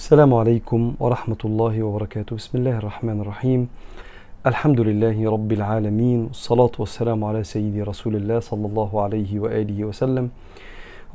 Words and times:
السلام 0.00 0.34
عليكم 0.34 0.94
ورحمة 1.00 1.42
الله 1.44 1.82
وبركاته. 1.82 2.36
بسم 2.36 2.58
الله 2.58 2.76
الرحمن 2.78 3.20
الرحيم. 3.20 3.68
الحمد 4.46 4.80
لله 4.80 5.30
رب 5.30 5.52
العالمين 5.52 6.20
والصلاة 6.32 6.74
والسلام 6.78 7.24
على 7.24 7.44
سيدي 7.44 7.82
رسول 7.82 8.16
الله 8.16 8.40
صلى 8.40 8.66
الله 8.66 8.90
عليه 9.04 9.40
وآله 9.40 9.84
وسلم. 9.84 10.30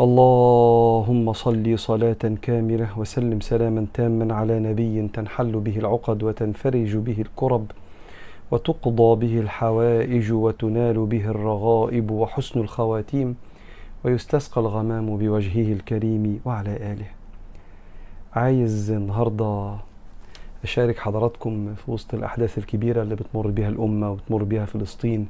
اللهم 0.06 1.34
صل 1.34 1.66
صلاة 1.80 2.24
كاملة 2.42 2.90
وسلم 3.00 3.40
سلاما 3.42 3.86
تاما 3.94 4.34
على 4.34 4.60
نبي 4.60 5.08
تنحل 5.18 5.54
به 5.66 5.76
العقد 5.78 6.24
وتنفرج 6.24 6.92
به 6.98 7.18
الكرب 7.26 7.66
وتقضى 8.52 9.12
به 9.22 9.34
الحوائج 9.40 10.28
وتنال 10.32 10.98
به 11.06 11.26
الرغائب 11.34 12.12
وحسن 12.12 12.60
الخواتيم 12.60 13.36
ويستسقى 14.04 14.62
الغمام 14.62 15.18
بوجهه 15.18 15.74
الكريم 15.74 16.24
وعلى 16.46 16.74
آله. 16.94 17.25
عايز 18.36 18.92
النهاردة 18.92 19.76
أشارك 20.64 21.00
حضراتكم 21.00 21.76
في 21.76 21.92
وسط 21.92 22.14
الأحداث 22.14 22.58
الكبيرة 22.58 23.02
اللي 23.02 23.16
بتمر 23.16 23.48
بها 23.48 23.70
الأمة 23.70 24.12
وبتمر 24.12 24.44
بها 24.44 24.66
فلسطين. 24.66 25.28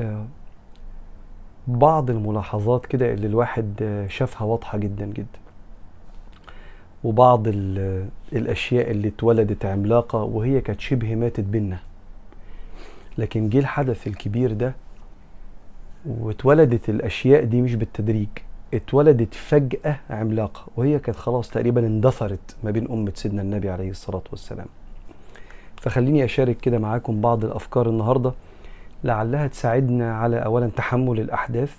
آه، 0.00 0.24
بعض 1.66 2.10
الملاحظات 2.10 2.86
كده 2.86 3.12
اللي 3.12 3.26
الواحد 3.26 3.74
آه، 3.82 4.06
شافها 4.06 4.44
واضحة 4.46 4.78
جدا 4.78 5.06
جدا. 5.06 5.38
وبعض 7.04 7.42
ال- 7.48 8.08
الأشياء 8.32 8.90
اللي 8.90 9.08
اتولدت 9.08 9.64
عملاقة 9.66 10.22
وهي 10.22 10.60
كانت 10.60 10.80
شبه 10.80 11.14
ماتت 11.14 11.44
بينا. 11.44 11.78
لكن 13.18 13.48
جه 13.48 13.58
الحدث 13.58 14.06
الكبير 14.06 14.52
ده 14.52 14.74
واتولدت 16.06 16.88
الأشياء 16.88 17.44
دي 17.44 17.62
مش 17.62 17.74
بالتدريج. 17.74 18.28
اتولدت 18.74 19.34
فجأة 19.34 19.96
عملاقة 20.10 20.62
وهي 20.76 20.98
كانت 20.98 21.18
خلاص 21.18 21.50
تقريبا 21.50 21.86
اندثرت 21.86 22.56
ما 22.64 22.70
بين 22.70 22.90
أمة 22.90 23.12
سيدنا 23.14 23.42
النبي 23.42 23.70
عليه 23.70 23.90
الصلاة 23.90 24.22
والسلام. 24.30 24.66
فخليني 25.76 26.24
أشارك 26.24 26.56
كده 26.56 26.78
معاكم 26.78 27.20
بعض 27.20 27.44
الأفكار 27.44 27.88
النهاردة 27.88 28.32
لعلها 29.04 29.46
تساعدنا 29.46 30.16
على 30.16 30.36
أولا 30.36 30.70
تحمل 30.76 31.20
الأحداث 31.20 31.74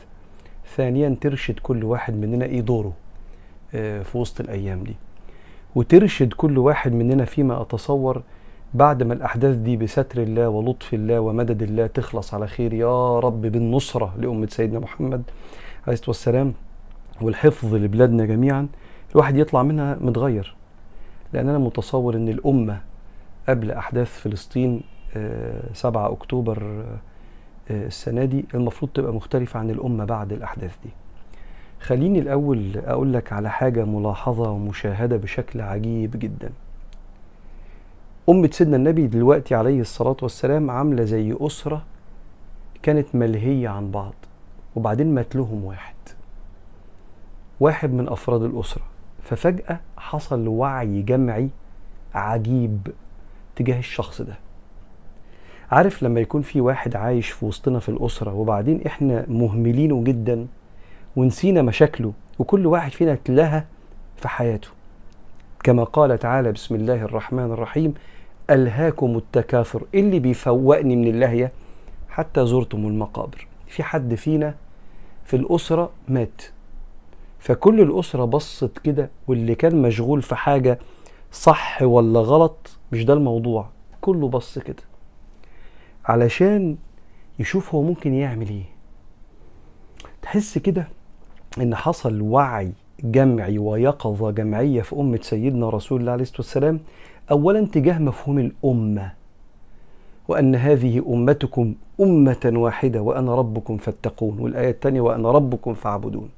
ثانيا 0.76 1.16
ترشد 1.22 1.60
كل 1.60 1.84
واحد 1.84 2.14
مننا 2.14 2.46
إيه 2.46 2.62
دوره 2.62 2.94
آه، 3.76 4.04
في 4.04 4.18
وسط 4.18 4.40
الأيام 4.40 4.84
دي. 4.84 4.96
وترشد 5.76 6.34
كل 6.34 6.58
واحد 6.58 6.92
مننا 6.94 7.26
فيما 7.26 7.62
أتصور 7.62 8.22
بعد 8.74 9.04
ما 9.04 9.14
الأحداث 9.14 9.56
دي 9.56 9.78
بستر 9.78 10.22
الله 10.24 10.50
ولطف 10.50 10.94
الله 10.94 11.20
ومدد 11.20 11.62
الله 11.64 11.88
تخلص 11.88 12.34
على 12.34 12.48
خير 12.48 12.74
يا 12.74 13.20
رب 13.20 13.42
بالنصرة 13.42 14.14
لأمة 14.20 14.48
سيدنا 14.48 14.80
محمد 14.80 15.24
عليه 15.88 15.94
الصلاة 15.94 16.10
والسلام. 16.10 16.54
والحفظ 17.22 17.76
لبلادنا 17.76 18.26
جميعا 18.26 18.68
الواحد 19.12 19.38
يطلع 19.38 19.64
منها 19.64 19.98
متغير. 20.02 20.56
لأن 21.34 21.50
أنا 21.50 21.58
متصور 21.58 22.16
أن 22.16 22.30
الأمة 22.30 22.80
قبل 23.50 23.72
أحداث 23.72 24.20
فلسطين 24.20 24.82
آه، 25.16 25.74
7 25.74 26.12
أكتوبر 26.12 26.64
آه، 26.64 26.98
آه، 27.74 27.86
السنة 27.88 28.26
دي 28.26 28.46
المفروض 28.54 28.92
تبقى 28.92 29.14
مختلفة 29.14 29.60
عن 29.60 29.70
الأمة 29.70 30.06
بعد 30.06 30.34
الأحداث 30.34 30.78
دي. 30.84 30.90
خليني 31.82 32.20
الأول 32.20 32.78
أقول 32.78 33.14
لك 33.14 33.34
على 33.34 33.50
حاجة 33.50 33.86
ملاحظة 33.86 34.52
ومشاهدة 34.52 35.18
بشكل 35.18 35.62
عجيب 35.62 36.20
جدا. 36.20 36.50
أمة 38.30 38.50
سيدنا 38.52 38.76
النبي 38.76 39.08
دلوقتي 39.08 39.56
عليه 39.56 39.82
الصلاة 39.82 40.18
والسلام 40.22 40.72
عاملة 40.72 41.04
زي 41.04 41.36
أسرة 41.42 41.84
كانت 42.84 43.16
ملهية 43.16 43.70
عن 43.70 43.92
بعض 43.92 44.14
وبعدين 44.76 45.16
مات 45.16 45.36
لهم 45.36 45.64
واحد. 45.66 45.93
واحد 47.60 47.94
من 47.94 48.10
أفراد 48.10 48.44
الأسرة. 48.44 48.84
ففجأة 49.24 49.80
حصل 49.98 50.48
وعي 50.48 51.02
جمعي 51.02 51.50
عجيب 52.14 52.88
تجاه 53.56 53.80
الشخص 53.80 54.22
ده. 54.22 54.36
عارف 55.72 56.04
لما 56.04 56.20
يكون 56.20 56.42
في 56.42 56.62
واحد 56.62 56.96
عايش 56.96 57.30
في 57.30 57.46
وسطنا 57.46 57.80
في 57.80 57.90
الأسرة 57.90 58.34
وبعدين 58.34 58.82
إحنا 58.86 59.26
مهملينه 59.28 60.04
جدا 60.04 60.48
ونسينا 61.16 61.62
مشاكله 61.62 62.14
وكل 62.40 62.66
واحد 62.66 62.92
فينا 62.92 63.14
اتلهى 63.14 63.64
في 64.18 64.28
حياته. 64.28 64.68
كما 65.64 65.84
قال 65.84 66.20
تعالى 66.20 66.52
بسم 66.52 66.76
الله 66.76 67.02
الرحمن 67.04 67.52
الرحيم 67.52 67.94
ألهاكم 68.50 69.18
التكاثر 69.18 69.84
إيه 69.94 70.00
اللي 70.02 70.20
بيفوقني 70.20 70.96
من 70.96 71.08
اللهية 71.08 71.52
حتى 72.10 72.46
زرتم 72.46 72.88
المقابر. 72.88 73.48
في 73.68 73.84
حد 73.84 74.16
فينا 74.16 74.56
في 75.26 75.36
الأسرة 75.36 75.90
مات. 76.08 76.42
فكل 77.44 77.82
الأسرة 77.82 78.26
بصت 78.26 78.80
كده 78.80 79.10
واللي 79.28 79.56
كان 79.56 79.82
مشغول 79.82 80.22
في 80.22 80.36
حاجة 80.36 80.80
صح 81.32 81.82
ولا 81.82 82.20
غلط 82.20 82.78
مش 82.92 83.06
ده 83.06 83.14
الموضوع. 83.14 83.70
كله 84.02 84.28
بص 84.28 84.60
كده. 84.60 84.84
علشان 86.06 86.78
يشوف 87.40 87.76
هو 87.76 87.82
ممكن 87.82 88.14
يعمل 88.14 88.50
إيه. 88.50 88.64
تحس 90.22 90.58
كده 90.58 90.88
إن 91.62 91.76
حصل 91.76 92.22
وعي 92.22 92.72
جمعي 93.04 93.60
ويقظة 93.60 94.32
جمعية 94.32 94.82
في 94.82 94.96
أمة 94.96 95.20
سيدنا 95.22 95.70
رسول 95.70 96.00
الله 96.02 96.12
عليه 96.12 96.22
الصلاة 96.24 96.38
والسلام 96.40 96.80
أولا 97.32 97.66
تجاه 97.66 98.00
مفهوم 98.00 98.40
الأمة 98.40 99.14
وأن 100.28 100.56
هذه 100.56 101.04
أمتكم 101.08 101.76
أمة 102.02 102.52
واحدة 102.56 103.02
وأنا 103.02 103.36
ربكم 103.36 103.78
فاتقون 103.78 104.40
والآية 104.40 104.70
الثانية 104.72 105.02
وأنا 105.02 105.32
ربكم 105.32 105.74
فاعبدون. 105.74 106.30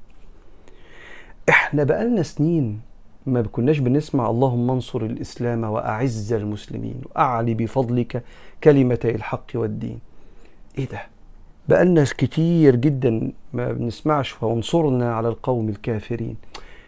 إحنا 1.48 1.84
بقالنا 1.84 2.22
سنين 2.22 2.80
ما 3.26 3.42
كناش 3.42 3.78
بنسمع 3.78 4.30
اللهم 4.30 4.70
انصر 4.70 5.02
الإسلام 5.02 5.64
وأعز 5.64 6.32
المسلمين 6.32 7.00
وأعلي 7.04 7.54
بفضلك 7.54 8.22
كلمتي 8.64 9.10
الحق 9.10 9.46
والدين. 9.54 9.98
إيه 10.78 10.88
ده؟ 10.88 11.02
بقالنا 11.68 12.04
كتير 12.04 12.76
جدا 12.76 13.32
ما 13.52 13.72
بنسمعش 13.72 14.42
وانصرنا 14.42 15.14
على 15.14 15.28
القوم 15.28 15.68
الكافرين. 15.68 16.36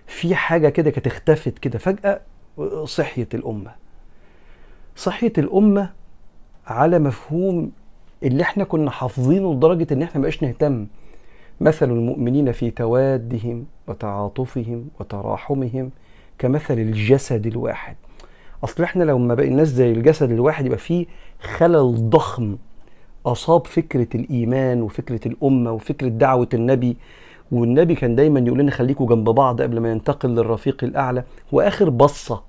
في 0.06 0.34
حاجة 0.34 0.68
كده 0.68 0.90
كانت 0.90 1.06
اختفت 1.06 1.58
كده 1.58 1.78
فجأة 1.78 2.20
صحية 2.84 3.28
الأمة. 3.34 3.70
صحية 4.96 5.32
الأمة 5.38 5.90
على 6.66 6.98
مفهوم 6.98 7.72
اللي 8.22 8.42
إحنا 8.42 8.64
كنا 8.64 8.90
حافظينه 8.90 9.54
لدرجة 9.54 9.86
إن 9.94 10.02
إحنا 10.02 10.18
مبقاش 10.18 10.42
نهتم. 10.42 10.86
مثل 11.60 11.90
المؤمنين 11.90 12.52
في 12.52 12.70
توادهم 12.70 13.64
وتعاطفهم 13.88 14.84
وتراحمهم 15.00 15.90
كمثل 16.38 16.74
الجسد 16.78 17.46
الواحد. 17.46 17.96
أصل 18.64 18.82
إحنا 18.82 19.04
لو 19.04 19.18
ما 19.18 19.34
بقيناش 19.34 19.66
زي 19.68 19.92
الجسد 19.92 20.30
الواحد 20.30 20.66
يبقى 20.66 20.78
فيه 20.78 21.06
خلل 21.40 22.10
ضخم 22.10 22.56
أصاب 23.26 23.66
فكرة 23.66 24.08
الإيمان 24.14 24.82
وفكرة 24.82 25.28
الأمة 25.28 25.72
وفكرة 25.72 26.08
دعوة 26.08 26.48
النبي 26.54 26.96
والنبي 27.52 27.94
كان 27.94 28.14
دايما 28.16 28.40
يقول 28.40 28.58
لنا 28.58 28.70
خليكوا 28.70 29.06
جنب 29.06 29.28
بعض 29.30 29.62
قبل 29.62 29.80
ما 29.80 29.90
ينتقل 29.92 30.28
للرفيق 30.28 30.84
الأعلى. 30.84 31.24
واخر 31.52 31.90
بصة 31.90 32.42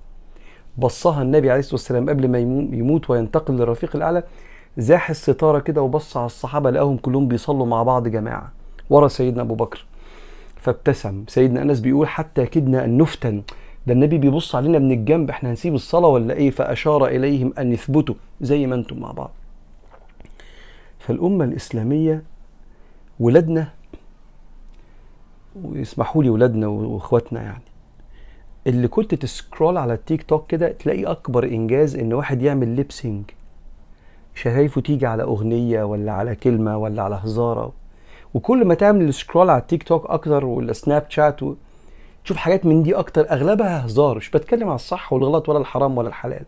بصها 0.78 1.22
النبي 1.22 1.50
عليه 1.50 1.60
الصلاة 1.60 1.74
والسلام 1.74 2.08
قبل 2.08 2.28
ما 2.28 2.38
يمو- 2.38 2.74
يموت 2.74 3.10
وينتقل 3.10 3.54
للرفيق 3.54 3.96
الأعلى 3.96 4.22
زاح 4.78 5.10
الستارة 5.10 5.58
كده 5.58 5.82
وبص 5.82 6.16
على 6.16 6.26
الصحابة 6.26 6.70
لقاهم 6.70 6.96
كلهم 6.96 7.28
بيصلوا 7.28 7.66
مع 7.66 7.82
بعض 7.82 8.08
جماعة. 8.08 8.52
ورا 8.90 9.08
سيدنا 9.08 9.42
أبو 9.42 9.54
بكر. 9.54 9.84
فابتسم. 10.56 11.24
سيدنا 11.28 11.62
أنس 11.62 11.80
بيقول 11.80 12.08
حتى 12.08 12.46
كدنا 12.46 12.84
أن 12.84 12.98
نفتن. 12.98 13.42
ده 13.86 13.92
النبي 13.92 14.18
بيبص 14.18 14.54
علينا 14.54 14.78
من 14.78 14.92
الجنب 14.92 15.30
إحنا 15.30 15.50
هنسيب 15.50 15.74
الصلاة 15.74 16.08
ولا 16.08 16.34
إيه؟ 16.34 16.50
فأشار 16.50 17.06
إليهم 17.06 17.52
أن 17.58 17.72
يثبتوا 17.72 18.14
زي 18.40 18.66
ما 18.66 18.74
أنتم 18.74 18.98
مع 18.98 19.12
بعض. 19.12 19.30
فالأمة 20.98 21.44
الإسلامية 21.44 22.22
ولادنا 23.20 23.68
ويسمحوا 25.64 26.22
لي 26.22 26.30
ولادنا 26.30 26.66
وإخواتنا 26.66 27.42
يعني 27.42 27.62
اللي 28.66 28.88
كنت 28.88 29.14
ت 29.14 29.23
scroll 29.23 29.76
على 29.76 29.94
التيك 29.94 30.22
توك 30.22 30.46
كده 30.46 30.72
تلاقي 30.72 31.04
أكبر 31.04 31.44
إنجاز 31.44 31.96
إن 31.96 32.12
واحد 32.12 32.42
يعمل 32.42 32.68
lip 32.68 32.92
sync 32.92 33.24
شفايفه 34.34 34.80
تيجي 34.80 35.06
على 35.06 35.22
أغنية 35.22 35.82
ولا 35.82 36.12
على 36.12 36.34
كلمة 36.34 36.76
ولا 36.76 37.02
على 37.02 37.20
هزارة. 37.24 37.72
وكل 38.34 38.64
ما 38.64 38.74
تعمل 38.74 39.14
scroll 39.14 39.50
على 39.50 39.60
التيك 39.60 39.82
توك 39.82 40.06
أكتر 40.10 40.44
ولا 40.44 40.72
سناب 40.72 41.06
شات 41.08 41.42
و... 41.42 41.54
تشوف 42.24 42.36
حاجات 42.36 42.66
من 42.66 42.82
دي 42.82 42.94
أكتر 42.94 43.30
أغلبها 43.30 43.86
هزار 43.86 44.16
مش 44.16 44.30
بتكلم 44.30 44.68
على 44.68 44.74
الصح 44.74 45.12
والغلط 45.12 45.48
ولا 45.48 45.58
الحرام 45.58 45.98
ولا 45.98 46.08
الحلال. 46.08 46.44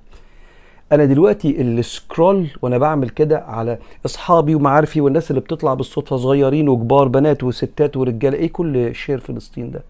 أنا 0.93 1.05
دلوقتي 1.05 1.61
ال 1.61 1.73
scroll 1.73 2.47
وأنا 2.63 2.79
بعمل 2.79 3.09
كده 3.09 3.39
على 3.39 3.79
أصحابي 4.07 4.55
ومعارفي 4.55 5.01
والناس 5.01 5.31
اللي 5.31 5.41
بتطلع 5.41 5.75
بالصدفة 5.75 6.17
صغيرين 6.17 6.69
وكبار 6.69 7.09
بنات 7.09 7.45
وستات 7.45 7.97
ورجالة 7.97 8.39
إيه 8.39 8.53
كل 8.53 8.95
share 8.95 9.21
فلسطين 9.21 9.71
ده؟ 9.71 9.83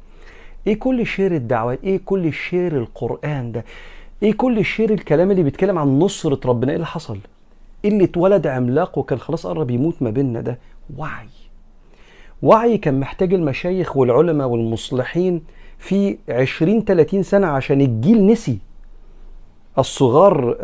إيه 0.67 0.79
كل 0.79 1.06
share 1.06 1.35
الدعوات؟ 1.35 1.79
إيه 1.85 2.00
كل 2.05 2.33
share 2.32 2.76
القرآن 2.77 3.53
ده؟ 3.53 3.65
إيه 4.23 4.33
كل 4.33 4.65
share 4.64 4.91
الكلام 4.93 5.31
اللي 5.31 5.43
بيتكلم 5.43 5.79
عن 5.79 5.99
نصرة 5.99 6.41
ربنا؟ 6.47 6.71
إيه 6.71 6.77
اللي 6.77 6.87
حصل؟ 6.87 7.19
اللي 7.85 8.05
اتولد 8.05 8.47
عملاق 8.47 8.99
وكان 8.99 9.19
خلاص 9.19 9.47
قرب 9.47 9.71
يموت 9.71 9.95
ما 10.03 10.11
بيننا 10.11 10.41
ده. 10.41 10.59
وعي 10.97 11.27
وعي 12.43 12.79
كان 12.79 13.00
محتاج 13.00 13.35
المشايخ 13.35 13.97
والعلماء 13.97 14.49
والمصلحين 14.49 15.44
في 15.79 16.19
20 16.29 16.85
30 16.85 17.23
سنة 17.23 17.47
عشان 17.47 17.81
الجيل 17.81 18.27
نسي. 18.27 18.59
الصغار 19.79 20.56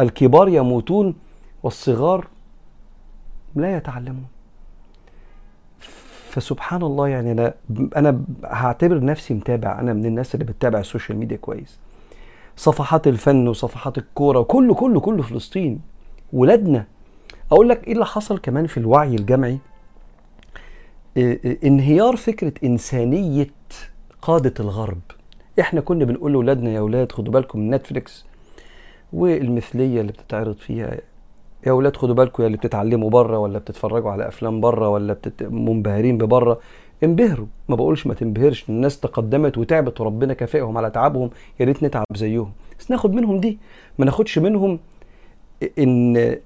الكبار 0.00 0.48
يموتون 0.48 1.14
والصغار 1.62 2.26
لا 3.54 3.76
يتعلمون. 3.76 4.26
فسبحان 6.28 6.82
الله 6.82 7.08
يعني 7.08 7.32
أنا 7.32 7.54
أنا 7.96 8.20
هعتبر 8.44 9.04
نفسي 9.04 9.34
متابع 9.34 9.80
أنا 9.80 9.92
من 9.92 10.06
الناس 10.06 10.34
اللي 10.34 10.44
بتتابع 10.44 10.78
السوشيال 10.78 11.18
ميديا 11.18 11.36
كويس. 11.36 11.78
صفحات 12.56 13.06
الفن 13.06 13.48
وصفحات 13.48 13.98
الكورة 13.98 14.42
كله 14.42 14.74
كله 14.74 15.00
كله 15.00 15.22
فلسطين 15.22 15.80
ولادنا. 16.32 16.86
أقول 17.52 17.68
لك 17.68 17.86
إيه 17.86 17.92
اللي 17.92 18.06
حصل 18.06 18.38
كمان 18.38 18.66
في 18.66 18.78
الوعي 18.78 19.14
الجمعي؟ 19.14 19.58
انهيار 21.64 22.16
فكرة 22.16 22.52
إنسانية 22.64 23.50
قادة 24.22 24.54
الغرب. 24.60 25.00
إحنا 25.60 25.80
كنا 25.80 26.04
بنقول 26.04 26.32
لأولادنا 26.32 26.70
يا 26.70 26.78
أولاد 26.78 27.12
خدوا 27.12 27.32
بالكم 27.32 27.58
من 27.58 27.70
نتفليكس 27.74 28.24
والمثلية 29.12 30.00
اللي 30.00 30.12
بتتعرض 30.12 30.56
فيها. 30.56 30.98
يا 31.66 31.70
أولاد 31.70 31.96
خدوا 31.96 32.14
بالكم 32.14 32.42
يا 32.42 32.46
اللي 32.46 32.58
بتتعلموا 32.58 33.10
بره 33.10 33.38
ولا 33.38 33.58
بتتفرجوا 33.58 34.10
على 34.10 34.28
أفلام 34.28 34.60
بره 34.60 34.88
ولا 34.88 35.12
بتت... 35.12 35.42
منبهرين 35.42 36.18
ببره 36.18 36.60
انبهروا. 37.04 37.46
ما 37.68 37.76
بقولش 37.76 38.06
ما 38.06 38.14
تنبهرش. 38.14 38.68
الناس 38.68 39.00
تقدمت 39.00 39.58
وتعبت 39.58 40.00
وربنا 40.00 40.34
كافئهم 40.34 40.78
على 40.78 40.90
تعبهم. 40.90 41.30
يا 41.60 41.64
ريت 41.64 41.82
نتعب 41.82 42.06
زيهم. 42.14 42.52
بس 42.78 42.90
ناخد 42.90 43.14
منهم 43.14 43.40
دي. 43.40 43.58
ما 43.98 44.04
ناخدش 44.04 44.38
منهم 44.38 44.78
إن 45.78 46.36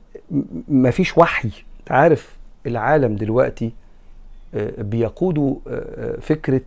ما 0.69 0.91
فيش 0.91 1.19
وحي. 1.19 1.51
عارف 1.91 2.39
العالم 2.67 3.17
دلوقتي 3.17 3.73
بيقودوا 4.79 5.55
فكرة 6.21 6.61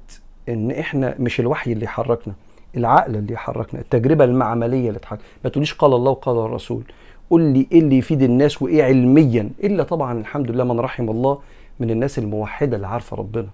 إن 0.49 0.71
إحنا 0.71 1.15
مش 1.19 1.39
الوحي 1.39 1.73
اللي 1.73 1.85
يحركنا 1.85 2.33
العقل 2.77 3.15
اللي 3.15 3.33
يحركنا 3.33 3.79
التجربة 3.79 4.23
المعملية 4.23 4.87
اللي 4.87 4.99
تحرك. 4.99 5.19
ما 5.43 5.49
تقوليش 5.49 5.73
قال 5.73 5.93
الله 5.93 6.11
وقال 6.11 6.37
الرسول. 6.37 6.83
قول 7.29 7.41
لي 7.41 7.67
إيه 7.71 7.79
اللي 7.79 7.97
يفيد 7.97 8.21
الناس 8.21 8.61
وإيه 8.61 8.83
علميا. 8.83 9.49
إلا 9.63 9.83
طبعا 9.83 10.19
الحمد 10.19 10.51
لله 10.51 10.63
من 10.63 10.79
رحم 10.79 11.09
الله 11.09 11.39
من 11.79 11.89
الناس 11.91 12.19
الموحدة 12.19 12.75
اللي 12.75 12.87
عارفة 12.87 13.17
ربنا. 13.17 13.47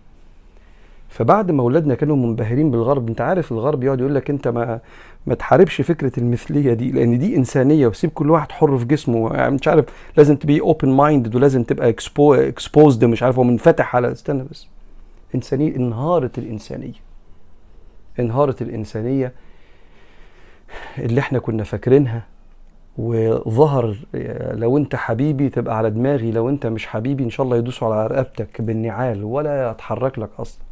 فبعد 1.09 1.51
ما 1.51 1.61
أولادنا 1.63 1.95
كانوا 1.95 2.15
منبهرين 2.15 2.71
بالغرب 2.71 3.09
أنت 3.09 3.21
عارف 3.21 3.51
الغرب 3.51 3.83
يقعد 3.83 3.99
يقول 3.99 4.15
لك 4.15 4.29
أنت 4.29 4.47
ما 4.47 4.79
ما 5.27 5.35
تحاربش 5.35 5.81
فكرة 5.81 6.11
المثلية 6.19 6.73
دي 6.73 6.91
لأن 6.91 7.19
دي 7.19 7.35
إنسانية 7.35 7.87
وسيب 7.87 8.09
كل 8.09 8.29
واحد 8.29 8.51
حر 8.51 8.77
في 8.77 8.85
جسمه. 8.85 9.33
يعني 9.33 9.55
مش 9.55 9.67
عارف 9.67 9.85
لازم 10.17 10.35
تبقى 10.35 10.59
open 10.59 10.89
minded 10.89 11.35
ولازم 11.35 11.63
تبقى 11.63 11.89
exposed 12.29 13.05
مش 13.05 13.23
عارف 13.23 13.37
ومنفتح 13.37 13.95
على 13.95 14.11
استنى 14.11 14.43
بس. 14.51 14.67
إنسانية 15.35 15.75
انهارت 15.75 16.37
الإنسانية. 16.37 16.93
انهارت 18.19 18.61
الإنسانية 18.61 19.33
اللي 20.97 21.19
إحنا 21.19 21.39
كنا 21.39 21.63
فاكرينها. 21.63 22.21
وظهر 22.97 23.97
لو 24.53 24.77
أنت 24.77 24.95
حبيبي 24.95 25.49
تبقى 25.49 25.77
على 25.77 25.89
دماغي 25.89 26.31
لو 26.31 26.49
أنت 26.49 26.65
مش 26.65 26.87
حبيبي 26.87 27.23
إن 27.23 27.29
شاء 27.29 27.45
الله 27.45 27.57
يدوسوا 27.57 27.93
على 27.95 28.07
رقبتك 28.07 28.61
بالنعال 28.61 29.23
ولا 29.23 29.71
يتحرك 29.71 30.19
لك 30.19 30.29
أصلا. 30.39 30.66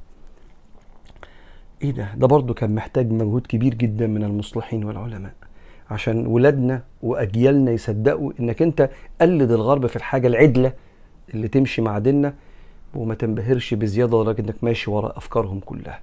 إيه 1.84 1.92
ده؟ 1.92 2.10
ده 2.16 2.28
برضو 2.28 2.54
كان 2.54 2.76
محتاج 2.76 3.12
مجهود 3.12 3.48
كبير 3.48 3.74
جدا 3.74 4.08
من 4.08 4.24
المصلحين 4.24 4.84
والعلماء 4.84 5.32
عشان 5.92 6.28
ولادنا 6.28 6.84
وأجيالنا 7.04 7.72
يصدقوا 7.72 8.32
إنك 8.40 8.62
أنت 8.62 8.90
قلد 9.22 9.52
الغرب 9.52 9.88
في 9.88 9.96
الحاجة 9.96 10.28
العدلة 10.28 10.74
اللي 11.34 11.48
تمشي 11.48 11.82
مع 11.82 12.00
ديننا 12.00 12.34
وما 12.96 13.16
تنبهرش 13.16 13.74
بزيادة 13.74 14.22
لدرجة 14.22 14.42
إنك 14.42 14.56
ماشي 14.64 14.92
ورا 14.92 15.18
أفكارهم 15.18 15.60
كلها. 15.60 16.00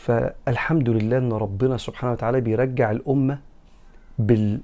فالحمد 0.00 0.88
لله 0.88 1.18
إن 1.18 1.32
ربنا 1.32 1.76
سبحانه 1.76 2.12
وتعالى 2.12 2.40
بيرجع 2.40 2.90
الأمة 2.90 3.38
بال 4.18 4.60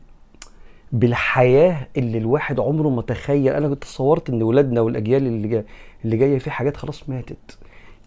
بالحياة 0.93 1.87
اللي 1.97 2.19
الواحد 2.19 2.61
عمره 2.61 2.89
ما 2.89 3.03
تخيل. 3.03 3.53
أنا 3.53 3.69
كنت 3.69 3.83
تصورت 3.85 4.31
إن 4.31 4.43
ولادنا 4.43 4.81
والأجيال 4.81 5.27
اللي 5.27 5.49
جاية 5.49 5.65
اللي 6.05 6.17
جاية 6.17 6.39
في 6.39 6.51
حاجات 6.51 6.77
خلاص 6.77 7.09
ماتت. 7.09 7.59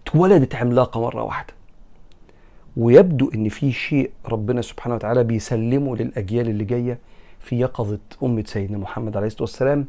اتولدت 0.07 0.56
عملاقة 0.56 1.01
مرة 1.01 1.24
واحدة. 1.24 1.54
ويبدو 2.77 3.31
إن 3.36 3.50
في 3.50 3.71
شيء 3.71 4.12
ربنا 4.25 4.62
سبحانه 4.62 4.95
وتعالى 4.95 5.24
بيسلمه 5.24 5.95
للأجيال 5.95 6.50
اللي 6.50 6.63
جاية 6.63 7.00
في 7.39 7.59
يقظة 7.59 8.00
أمة 8.24 8.44
سيدنا 8.48 8.77
محمد 8.77 9.18
عليه 9.18 9.27
الصلاة 9.27 9.42
والسلام. 9.42 9.86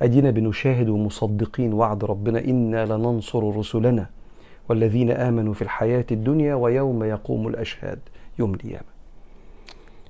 أدينا 0.00 0.30
بنشاهد 0.30 0.88
ومصدقين 0.88 1.72
وعد 1.72 2.04
ربنا 2.04 2.44
إنا 2.44 2.86
لننصر 2.86 3.56
رسلنا 3.56 4.06
والذين 4.68 5.10
آمنوا 5.10 5.54
في 5.54 5.62
الحياة 5.62 6.06
الدنيا 6.10 6.54
ويوم 6.54 7.04
يقوم 7.04 7.48
الأشهاد 7.48 7.98
يوم 8.38 8.54
القيامة. 8.54 8.88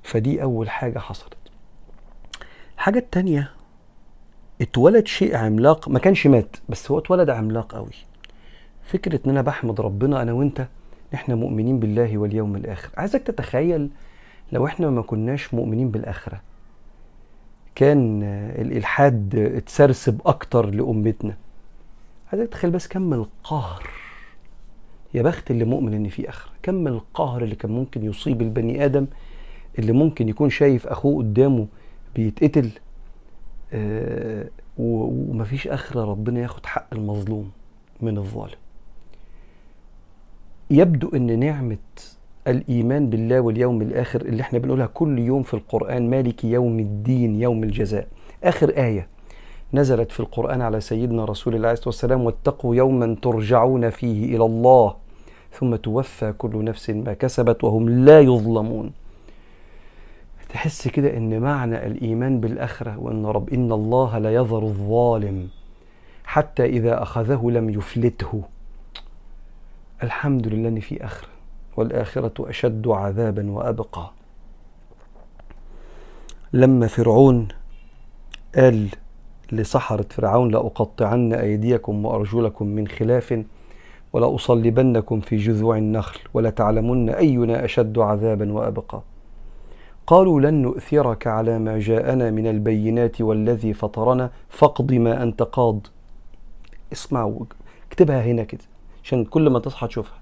فدي 0.03 0.43
أول 0.43 0.71
حاجة 0.71 0.99
حصلت. 0.99 1.37
الحاجة 2.75 2.99
التانية 2.99 3.51
اتولد 4.61 5.07
شيء 5.07 5.37
عملاق 5.37 5.89
ما 5.89 5.99
كانش 5.99 6.27
مات 6.27 6.57
بس 6.69 6.91
هو 6.91 6.99
اتولد 6.99 7.31
عملاق 7.31 7.75
قوي. 7.75 8.08
فكرة 8.89 9.21
إن 9.27 9.31
أنا 9.31 9.43
بحمد 9.43 9.81
ربنا 9.81 10.23
أنا 10.23 10.33
وأنت 10.33 10.67
إحنا 11.15 11.35
مؤمنين 11.35 11.79
بالله 11.79 12.19
واليوم 12.19 12.57
الآخر. 12.57 12.91
عايزك 12.97 13.23
تتخيل 13.23 13.91
لو 14.53 14.67
إحنا 14.67 14.91
ما 14.91 15.03
كناش 15.03 15.55
مؤمنين 15.55 15.91
بالآخرة 15.91 16.41
كان 17.75 18.23
الالحاد 18.59 19.35
اتسرسب 19.37 20.21
أكتر 20.27 20.71
لأمتنا. 20.71 21.37
عايزك 22.33 22.49
تتخيل 22.49 22.71
بس 22.71 22.89
كم 22.89 23.13
القهر 23.15 23.91
يا 25.15 25.23
بخت 25.23 25.51
اللي 25.51 25.65
مؤمن 25.65 25.95
إن 25.95 26.09
في 26.09 26.29
آخرة 26.29 26.53
كم 26.63 26.87
القهر 26.87 27.43
اللي 27.43 27.55
كان 27.55 27.71
ممكن 27.71 28.05
يصيب 28.05 28.43
البني 28.43 28.85
آدم 28.85 29.07
اللي 29.79 29.93
ممكن 29.93 30.29
يكون 30.29 30.51
شايف 30.51 30.87
أخوه 30.87 31.19
قدامه 31.19 31.67
بيتقتل 32.17 32.71
آه 33.73 34.49
ومفيش 34.79 35.69
آخرة 35.69 36.05
ربنا 36.05 36.41
ياخد 36.41 36.67
حق 36.67 36.87
المظلوم 36.93 37.51
من 38.01 38.19
الظالم. 38.19 38.59
يبدو 40.71 41.09
إن 41.15 41.39
نعمة 41.39 41.77
الإيمان 42.47 43.11
بالله 43.11 43.41
واليوم 43.41 43.83
الآخر 43.83 44.21
اللي 44.21 44.43
إحنا 44.43 44.59
بنقولها 44.59 44.87
كل 44.87 45.19
يوم 45.19 45.43
في 45.43 45.55
القرآن 45.55 46.11
مالك 46.11 46.45
يوم 46.45 46.79
الدين 46.79 47.43
يوم 47.43 47.63
الجزاء. 47.65 48.07
آخر 48.45 48.69
آية 48.69 49.09
نزلت 49.75 50.13
في 50.13 50.21
القرآن 50.21 50.63
على 50.63 50.81
سيدنا 50.81 51.25
رسول 51.25 51.55
الله 51.55 51.69
عليه 51.69 51.73
الصلاه 51.79 51.89
والسلام 51.89 52.25
واتقوا 52.25 52.77
يوما 52.77 53.17
ترجعون 53.23 53.91
فيه 53.91 54.37
إلى 54.37 54.45
الله 54.45 54.95
ثم 55.53 55.77
توفى 55.77 56.33
كل 56.33 56.65
نفس 56.65 56.91
ما 56.91 57.13
كسبت 57.13 57.65
وهم 57.65 57.89
لا 57.89 58.21
يظلمون. 58.21 58.93
تحس 60.49 60.89
كده 60.89 61.17
إن 61.17 61.41
معنى 61.41 61.87
الإيمان 61.87 62.41
بالآخرة 62.41 62.99
وإن 62.99 63.27
رب 63.27 63.51
إن 63.51 63.73
الله 63.73 64.19
لا 64.19 64.35
يذر 64.35 64.63
الظالم 64.63 65.49
حتى 66.25 66.65
إذا 66.65 67.03
أخذه 67.03 67.51
لم 67.51 67.71
يفلته. 67.71 68.43
الحمد 70.03 70.49
لله 70.49 70.81
في 70.81 71.05
اخره 71.05 71.29
والآخرة 71.77 72.51
أشد 72.51 72.89
عذابا 72.89 73.51
وأبقى. 73.51 74.11
لما 76.53 76.87
فرعون 76.87 77.49
قال 78.55 78.89
لسحرة 79.53 80.07
فرعون 80.11 80.51
لأقطعن 80.51 81.33
أيديكم 81.33 82.05
وأرجلكم 82.05 82.67
من 82.67 82.89
خلاف 82.89 83.45
ولأصلبنكم 84.13 85.21
في 85.21 85.37
جذوع 85.37 85.77
النخل 85.77 86.21
ولتعلمن 86.35 87.11
أينا 87.11 87.65
أشد 87.65 87.99
عذابا 87.99 88.53
وأبقى. 88.53 89.03
قالوا 90.07 90.41
لن 90.41 90.55
نؤثرك 90.63 91.27
على 91.27 91.59
ما 91.59 91.79
جاءنا 91.79 92.31
من 92.31 92.47
البينات 92.47 93.21
والذي 93.21 93.73
فطرنا 93.73 94.31
فاقض 94.49 94.93
ما 94.93 95.23
أنت 95.23 95.43
قاض. 95.43 95.87
اسمعوا 96.93 97.45
اكتبها 97.89 98.23
هنا 98.23 98.45
كده. 98.45 98.65
عشان 99.09 99.25
كل 99.25 99.51
ما 99.51 99.59
تصحى 99.59 99.87
تشوفها. 99.87 100.19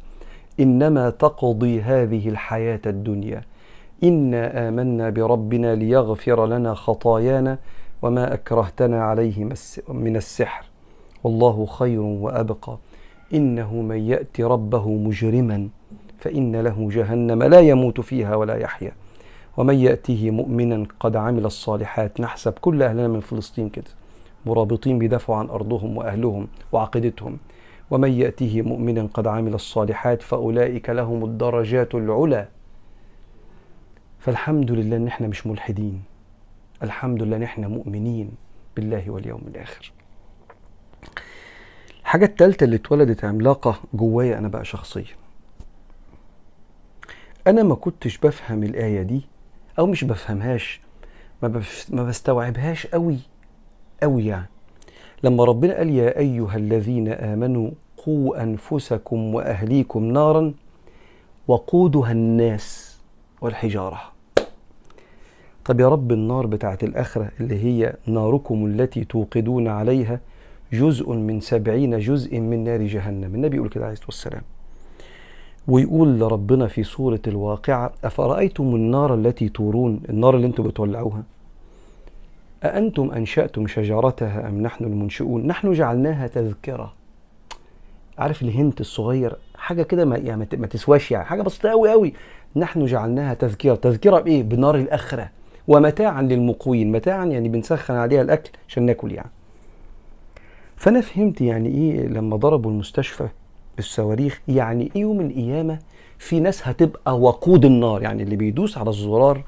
إنما 0.60 1.10
تقضي 1.10 1.80
هذه 1.80 2.28
الحياة 2.28 2.80
الدنيا. 2.86 3.42
إنا 4.04 4.68
آمنا 4.68 5.10
بربنا 5.10 5.74
ليغفر 5.74 6.46
لنا 6.46 6.74
خطايانا 6.74 7.58
وما 8.02 8.34
أكرهتنا 8.34 9.02
عليه 9.02 9.50
من 9.88 10.16
السحر. 10.16 10.64
والله 11.24 11.66
خير 11.66 12.00
وأبقى. 12.00 12.78
إنه 13.34 13.74
من 13.74 13.96
يأتي 13.96 14.42
ربه 14.44 14.88
مجرما 14.88 15.68
فإن 16.18 16.56
له 16.56 16.88
جهنم 16.90 17.42
لا 17.42 17.60
يموت 17.60 18.00
فيها 18.00 18.34
ولا 18.36 18.56
يحيا. 18.56 18.92
ومن 19.56 19.74
يأتيه 19.74 20.30
مؤمنا 20.30 20.86
قد 21.00 21.16
عمل 21.16 21.44
الصالحات. 21.44 22.20
نحسب 22.20 22.52
كل 22.52 22.82
أهلنا 22.82 23.08
من 23.08 23.20
فلسطين 23.20 23.68
كده. 23.68 23.90
مرابطين 24.46 24.98
بيدافعوا 24.98 25.38
عن 25.38 25.48
أرضهم 25.48 25.96
وأهلهم 25.96 26.48
وعقيدتهم. 26.72 27.38
ومن 27.90 28.12
يأتيه 28.12 28.62
مؤمنا 28.62 29.08
قد 29.14 29.26
عمل 29.26 29.54
الصالحات 29.54 30.22
فأولئك 30.22 30.90
لهم 30.90 31.24
الدرجات 31.24 31.94
العلى. 31.94 32.48
فالحمد 34.18 34.70
لله 34.70 34.96
ان 34.96 35.06
إحنا 35.06 35.26
مش 35.28 35.46
ملحدين. 35.46 36.02
الحمد 36.82 37.22
لله 37.22 37.36
ان 37.36 37.42
إحنا 37.42 37.68
مؤمنين 37.68 38.30
بالله 38.76 39.10
واليوم 39.10 39.40
الآخر. 39.48 39.92
الحاجة 42.00 42.24
التالتة 42.24 42.64
اللي 42.64 42.76
اتولدت 42.76 43.24
عملاقة 43.24 43.80
جوايا 43.94 44.38
أنا 44.38 44.48
بقى 44.48 44.64
شخصيا. 44.64 45.04
أنا 47.46 47.62
ما 47.62 47.74
كنتش 47.74 48.18
بفهم 48.18 48.62
الآية 48.62 49.02
دي 49.02 49.26
أو 49.78 49.86
مش 49.86 50.04
بفهمهاش 50.04 50.80
ما, 51.42 51.48
بف... 51.48 51.86
ما 51.90 52.04
بستوعبهاش 52.04 52.86
قوي 52.86 53.18
قوي 54.02 54.26
يعني. 54.26 54.46
لما 55.22 55.44
ربنا 55.44 55.76
قال 55.76 55.90
يا 55.90 56.18
أيها 56.18 56.56
الذين 56.56 57.08
آمنوا 57.08 57.70
قوا 57.96 58.42
أنفسكم 58.42 59.34
وأهليكم 59.34 60.04
نارا 60.04 60.54
وقودها 61.48 62.12
الناس 62.12 62.98
والحجارة. 63.40 64.00
طب 65.64 65.80
يا 65.80 65.88
رب 65.88 66.12
النار 66.12 66.46
بتاعت 66.46 66.84
الآخرة 66.84 67.28
اللي 67.40 67.64
هي 67.64 67.94
ناركم 68.06 68.66
التي 68.66 69.04
توقدون 69.04 69.68
عليها 69.68 70.20
جزء 70.72 71.12
من 71.12 71.40
سبعين 71.40 71.98
جزء 71.98 72.40
من 72.40 72.64
نار 72.64 72.82
جهنم. 72.82 73.34
النبي 73.34 73.56
يقول 73.56 73.68
كده 73.68 73.84
عليه 73.84 73.92
الصلاة 73.92 74.06
والسلام. 74.08 74.42
ويقول 75.68 76.18
لربنا 76.18 76.66
في 76.66 76.82
سورة 76.82 77.20
الواقعة 77.26 77.92
أفرأيتم 78.04 78.74
النار 78.74 79.14
التي 79.14 79.48
تورون؟ 79.48 80.00
النار 80.08 80.36
اللي 80.36 80.46
أنتم 80.46 80.62
بتولعوها. 80.62 81.22
أأنتم 82.66 83.10
أنشأتم 83.10 83.66
شجرتها 83.66 84.48
أم 84.48 84.62
نحن 84.62 84.84
المنشئون؟ 84.84 85.46
نحن 85.46 85.72
جعلناها 85.72 86.26
تذكرة. 86.26 86.92
عارف 88.18 88.42
الهنت 88.42 88.80
الصغير؟ 88.80 89.36
حاجة 89.56 89.82
كده 89.82 90.04
ما, 90.04 90.16
يعني 90.16 90.48
ما 90.52 90.66
تسواش 90.66 91.10
يعني 91.10 91.24
حاجة 91.24 91.42
بسيطة 91.42 91.72
أوي 91.72 91.92
أوي. 91.92 92.12
نحن 92.56 92.84
جعلناها 92.86 93.34
تذكرة. 93.34 93.74
تذكرة 93.74 94.20
بإيه؟ 94.20 94.42
بنار 94.42 94.74
الآخرة. 94.76 95.28
ومتاعا 95.68 96.22
للمقوين. 96.22 96.92
متاعا 96.92 97.24
يعني 97.24 97.48
بنسخن 97.48 97.94
عليها 97.94 98.22
الأكل 98.22 98.50
عشان 98.68 98.82
ناكل 98.82 99.12
يعني. 99.12 99.30
فأنا 100.76 101.00
فهمت 101.00 101.40
يعني 101.40 101.68
إيه 101.68 102.06
لما 102.06 102.36
ضربوا 102.36 102.70
المستشفى 102.70 103.28
بالصواريخ 103.76 104.40
يعني 104.48 104.90
إيه 104.96 105.02
يوم 105.02 105.20
القيامة 105.20 105.78
في 106.18 106.40
ناس 106.40 106.68
هتبقى 106.68 107.20
وقود 107.20 107.64
النار؟ 107.64 108.02
يعني 108.02 108.22
اللي 108.22 108.36
بيدوس 108.36 108.78
على 108.78 108.90
الزرار 108.90 109.42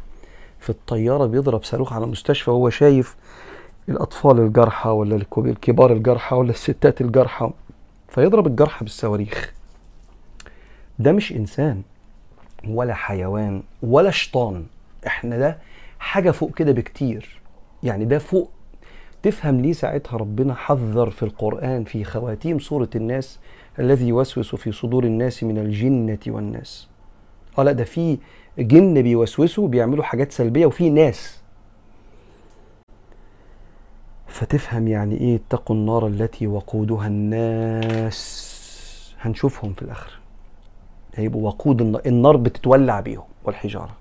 في 0.61 0.71
الطيارة 0.71 1.27
بيضرب 1.27 1.65
صاروخ 1.65 1.93
على 1.93 2.07
مستشفى 2.07 2.51
وهو 2.51 2.71
شايف 2.71 3.17
الأطفال 3.89 4.41
الجرحى 4.41 4.89
ولا 4.89 5.17
الكبار 5.39 5.93
الجرحى 5.93 6.37
ولا 6.37 6.51
الستات 6.51 7.01
الجرحى 7.01 7.51
فيضرب 8.09 8.47
الجرحى 8.47 8.85
بالصواريخ. 8.85 9.55
ده 10.99 11.13
مش 11.13 11.33
إنسان 11.33 11.83
ولا 12.69 12.95
حيوان 12.95 13.63
ولا 13.83 14.11
شيطان. 14.11 14.67
إحنا 15.07 15.39
ده 15.39 15.59
حاجة 15.99 16.31
فوق 16.31 16.55
كده 16.55 16.73
بكتير. 16.73 17.41
يعني 17.83 18.05
ده 18.05 18.19
فوق 18.19 18.51
تفهم 19.23 19.61
ليه 19.61 19.73
ساعتها 19.73 20.17
ربنا 20.17 20.55
حذر 20.55 21.11
في 21.11 21.23
القرآن 21.23 21.85
في 21.85 22.05
خواتيم 22.05 22.59
سورة 22.59 22.91
الناس 22.95 23.39
الذي 23.79 24.09
يوسوس 24.09 24.55
في 24.55 24.73
صدور 24.73 25.05
الناس 25.05 25.45
من 25.45 25.59
الجنة 25.59 26.19
والناس. 26.27 26.89
آه 27.59 27.63
لا 27.63 27.73
ده 27.73 27.85
في 27.85 28.19
جن 28.59 29.03
بيوسوسوا 29.03 29.69
بيعملوا 29.69 30.05
حاجات 30.05 30.33
سلبية 30.33 30.67
وفي 30.67 30.91
ناس. 30.91 31.39
فتفهم 34.27 34.89
يعني 34.89 35.17
إيه 35.21 35.37
اتقوا 35.37 35.77
النار 35.77 36.07
التي 36.07 36.47
وقودها 36.47 37.07
الناس. 37.07 38.55
هنشوفهم 39.21 39.73
في 39.73 39.83
الآخر. 39.83 40.19
هيبقوا 41.15 41.47
وقود 41.47 41.81
النار, 41.81 42.03
النار 42.07 42.37
بتتولع 42.37 43.01
بيهم 43.01 43.25
والحجارة. 43.45 43.97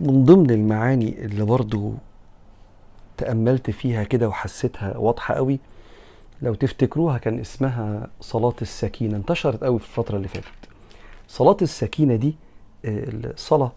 من 0.00 0.24
ضمن 0.24 0.50
المعاني 0.50 1.24
اللي 1.24 1.44
برضو 1.44 1.92
تأملت 3.16 3.70
فيها 3.70 4.04
كده 4.04 4.28
وحسيتها 4.28 4.96
واضحة 4.96 5.34
قوي 5.34 5.58
لو 6.42 6.54
تفتكروها 6.54 7.18
كان 7.18 7.40
اسمها 7.40 8.08
صلاة 8.20 8.54
السكينة 8.62 9.16
انتشرت 9.16 9.64
قوي 9.64 9.78
في 9.78 9.84
الفترة 9.84 10.16
اللي 10.16 10.28
فاتت. 10.28 10.63
صلاة 11.34 11.56
السكينة 11.62 12.16
دي 12.16 12.34
الصلاة 12.84 13.72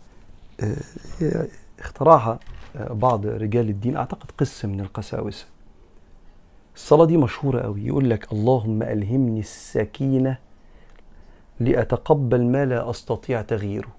اخترعها 1.80 2.40
بعض 2.76 3.26
رجال 3.26 3.70
الدين 3.70 3.98
أعتقد 3.98 4.32
قسم 4.38 4.70
من 4.70 4.82
القساوسة. 4.82 5.46
الصلاة 6.76 7.06
دي 7.06 7.18
مشهورة 7.18 7.62
قوي 7.62 7.86
يقول 7.86 8.10
لك 8.10 8.32
اللهم 8.34 8.84
ألهمني 8.84 9.40
السكينة 9.40 10.38
لأتقبل 11.60 12.44
ما 12.46 12.66
لا 12.66 12.90
أستطيع 12.90 13.42
تغييره 13.42 13.90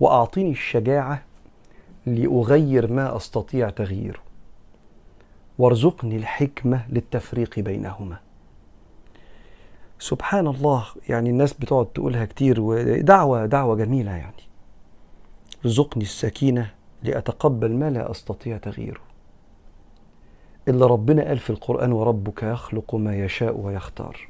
وأعطني 0.00 0.50
الشجاعة 0.50 1.22
لأغير 2.06 2.92
ما 2.92 3.16
أستطيع 3.16 3.70
تغييره 3.70 4.20
وارزقني 5.58 6.16
الحكمة 6.16 6.84
للتفريق 6.88 7.58
بينهما. 7.60 8.18
سبحان 10.02 10.46
الله 10.46 10.84
يعني 11.08 11.30
الناس 11.30 11.52
بتقعد 11.52 11.86
تقولها 11.86 12.24
كتير 12.24 12.60
ودعوة 12.60 13.46
دعوة 13.46 13.76
جميلة 13.76 14.10
يعني. 14.10 14.42
ارزقني 15.64 16.02
السكينة 16.02 16.70
لأتقبل 17.02 17.72
ما 17.72 17.90
لا 17.90 18.10
أستطيع 18.10 18.56
تغييره. 18.56 19.00
إلا 20.68 20.86
ربنا 20.86 21.24
قال 21.24 21.38
في 21.38 21.50
القرآن 21.50 21.92
وربك 21.92 22.42
يخلق 22.42 22.94
ما 22.94 23.16
يشاء 23.16 23.56
ويختار 23.56 24.28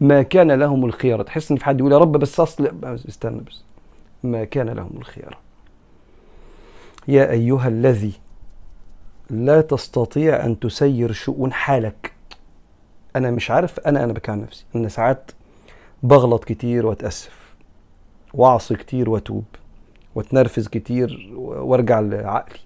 ما 0.00 0.22
كان 0.22 0.52
لهم 0.52 0.84
الخيار. 0.84 1.22
تحس 1.22 1.50
إن 1.50 1.56
في 1.56 1.64
حد 1.64 1.80
يقول 1.80 1.92
يا 1.92 1.98
رب 1.98 2.12
بس 2.12 2.40
أصل 2.40 2.72
استنى 3.08 3.40
بس. 3.40 3.64
ما 4.22 4.44
كان 4.44 4.68
لهم 4.68 4.92
الخيار. 4.96 5.38
يا 7.08 7.30
أيها 7.30 7.68
الذي 7.68 8.12
لا 9.30 9.60
تستطيع 9.60 10.44
أن 10.44 10.58
تسير 10.58 11.12
شؤون 11.12 11.52
حالك. 11.52 12.11
أنا 13.16 13.30
مش 13.30 13.50
عارف 13.50 13.80
أنا 13.80 14.04
أنا 14.04 14.12
بكلم 14.12 14.40
نفسي 14.40 14.64
أنا 14.76 14.88
ساعات 14.88 15.30
بغلط 16.02 16.44
كتير 16.44 16.86
وأتأسف 16.86 17.54
وأعصي 18.34 18.74
كتير 18.74 19.10
وأتوب 19.10 19.44
وأتنرفز 20.14 20.68
كتير 20.68 21.30
وأرجع 21.36 22.00
لعقلي 22.00 22.58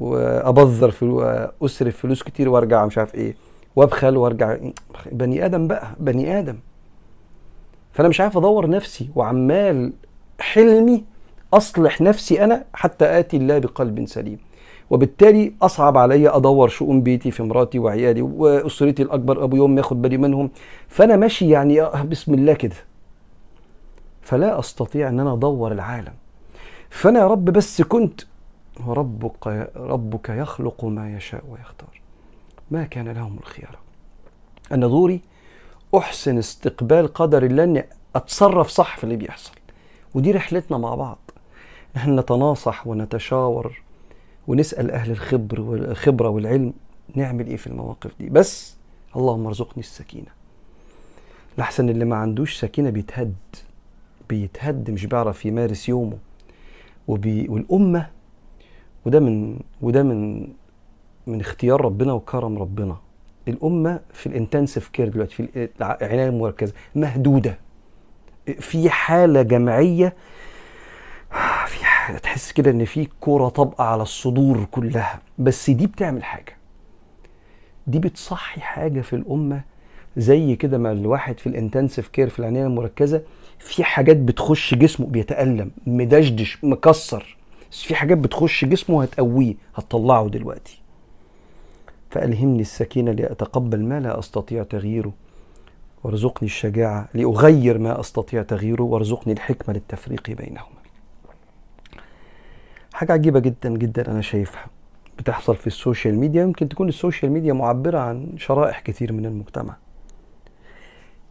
وأبذر 0.00 0.90
فلو 0.90 1.22
اسرف 1.62 1.96
فلوس 1.96 2.22
كتير 2.22 2.48
وأرجع 2.48 2.86
مش 2.86 2.98
عارف 2.98 3.14
إيه 3.14 3.34
وأبخل 3.76 4.16
وأرجع 4.16 4.56
بني 5.12 5.44
آدم 5.44 5.66
بقى 5.68 5.88
بني 6.00 6.38
آدم. 6.38 6.58
فأنا 7.92 8.08
مش 8.08 8.20
عارف 8.20 8.36
أدور 8.36 8.70
نفسي 8.70 9.10
وعمال 9.14 9.92
حلمي 10.40 11.04
أصلح 11.52 12.00
نفسي 12.00 12.44
أنا 12.44 12.64
حتى 12.74 13.18
آتي 13.18 13.36
الله 13.36 13.58
بقلب 13.58 14.06
سليم. 14.06 14.38
وبالتالي 14.90 15.52
أصعب 15.62 15.98
عليا 15.98 16.36
أدور 16.36 16.68
شؤون 16.68 17.00
بيتي 17.00 17.30
في 17.30 17.42
مراتي 17.42 17.78
وعيالي 17.78 18.22
وأسرتي 18.22 19.02
الأكبر 19.02 19.44
أبو 19.44 19.56
يوم 19.56 19.78
ياخد 19.78 20.02
بالي 20.02 20.16
منهم. 20.16 20.50
فأنا 20.88 21.16
ماشي 21.16 21.50
يعني 21.50 21.90
بسم 22.04 22.34
الله 22.34 22.52
كده. 22.52 22.76
فلا 24.22 24.58
أستطيع 24.58 25.08
إن 25.08 25.20
أنا 25.20 25.32
أدور 25.32 25.72
العالم. 25.72 26.12
فأنا 26.90 27.20
يا 27.20 27.26
رب 27.26 27.44
بس 27.44 27.82
كنت 27.82 28.20
ربك 28.86 29.70
ربك 29.76 30.28
يخلق 30.28 30.84
ما 30.84 31.16
يشاء 31.16 31.44
ويختار. 31.50 32.00
ما 32.70 32.84
كان 32.84 33.08
لهم 33.08 33.36
الخيار. 33.40 33.78
أنا 34.72 34.86
دوري 34.86 35.20
أحسن 35.96 36.38
استقبال 36.38 37.14
قدر 37.14 37.42
الله 37.42 37.64
أني 37.64 37.86
أتصرف 38.16 38.68
صح 38.68 38.96
في 38.96 39.04
اللي 39.04 39.16
بيحصل. 39.16 39.52
ودي 40.14 40.32
رحلتنا 40.32 40.78
مع 40.78 40.94
بعض. 40.94 41.18
إحنا 41.96 42.20
نتناصح 42.20 42.86
ونتشاور 42.86 43.83
ونسأل 44.48 44.90
أهل 44.90 45.10
الخبر 45.10 45.60
والخبرة 45.60 46.28
والعلم 46.28 46.72
نعمل 47.14 47.46
إيه 47.46 47.56
في 47.56 47.66
المواقف 47.66 48.10
دي. 48.20 48.28
بس 48.28 48.76
اللهم 49.16 49.46
ارزقني 49.46 49.78
السكينة. 49.80 50.30
لحسن 51.58 51.88
اللي 51.88 52.04
ما 52.04 52.16
عندوش 52.16 52.56
سكينة 52.60 52.90
بيتهد. 52.90 53.34
بيتهد 54.28 54.90
مش 54.90 55.06
بيعرف 55.06 55.46
يمارس 55.46 55.88
يومه. 55.88 56.18
وبي 57.08 57.48
والأمة 57.48 58.06
وده 59.06 59.20
من 59.20 59.58
وده 59.82 60.02
من 60.02 60.48
من 61.26 61.40
اختيار 61.40 61.80
ربنا 61.84 62.12
وكرم 62.12 62.58
ربنا. 62.58 62.96
الأمة 63.48 64.00
في 64.12 64.26
الإنتنسيف 64.26 64.88
كير 64.88 65.08
دلوقتي 65.08 65.34
في 65.34 65.68
العناية 65.80 66.28
المركزة 66.28 66.72
مهدودة. 66.94 67.58
في 68.46 68.60
في 68.60 68.90
حالة 68.90 69.42
تحس 72.12 72.52
كده 72.52 72.70
إن 72.70 72.84
في 72.84 73.08
كرة 73.20 73.48
طابقة 73.48 73.84
على 73.84 74.02
الصدور 74.02 74.66
كلها. 74.70 75.20
بس 75.38 75.70
دي 75.70 75.86
بتعمل 75.86 76.24
حاجة. 76.24 76.56
دي 77.86 77.98
بتصحي 77.98 78.60
حاجة 78.60 79.00
في 79.00 79.16
الأمة 79.16 79.60
زي 80.16 80.56
كده 80.56 80.78
ما 80.78 80.92
الواحد 80.92 81.40
في 81.40 81.46
الإنتنسيف 81.46 82.08
كير 82.08 82.28
في 82.28 82.38
العناية 82.38 82.66
المركزة 82.66 83.22
في 83.58 83.84
حاجات 83.84 84.16
بتخش 84.16 84.74
جسمه 84.74 85.06
بيتألم 85.06 85.70
مدشدش 85.86 86.64
مكسر. 86.64 87.36
بس 87.72 87.82
في 87.82 87.94
حاجات 87.94 88.18
بتخش 88.18 88.64
جسمه 88.64 89.02
هتقويه 89.02 89.54
هتطلعه 89.74 90.28
دلوقتي. 90.28 90.80
فألهمني 92.10 92.60
السكينة 92.60 93.12
لأتقبل 93.12 93.84
ما 93.84 94.00
لا 94.00 94.18
أستطيع 94.18 94.62
تغييره. 94.62 95.12
وارزقني 96.04 96.48
الشجاعة 96.48 97.08
لأغير 97.14 97.78
ما 97.78 98.00
أستطيع 98.00 98.42
تغييره 98.42 98.82
وارزقني 98.82 99.32
الحكمة 99.32 99.74
للتفريق 99.74 100.30
بينهما. 100.30 100.83
حاجة 102.94 103.12
عجيبة 103.12 103.40
جدا 103.40 103.70
جدا 103.70 104.10
أنا 104.10 104.20
شايفها 104.20 104.66
بتحصل 105.18 105.56
في 105.56 105.66
ال 105.66 105.73
social 105.73 106.18
media. 106.18 106.42
يمكن 106.42 106.68
تكون 106.68 106.88
ال 106.88 106.94
social 106.94 107.32
media 107.32 107.52
معبرة 107.52 107.98
عن 107.98 108.28
شرائح 108.36 108.80
كتير 108.80 109.12
من 109.12 109.26
المجتمع. 109.26 109.76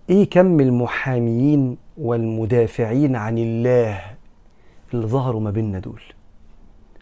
إيه 0.10 0.30
كم 0.30 0.60
المحاميين 0.60 1.78
والمدافعين 1.98 3.16
عن 3.16 3.38
الله 3.38 4.02
اللي 4.94 5.08
ظهروا 5.08 5.42
ما 5.42 5.52
بيننا 5.52 5.80
دول؟ 5.80 6.02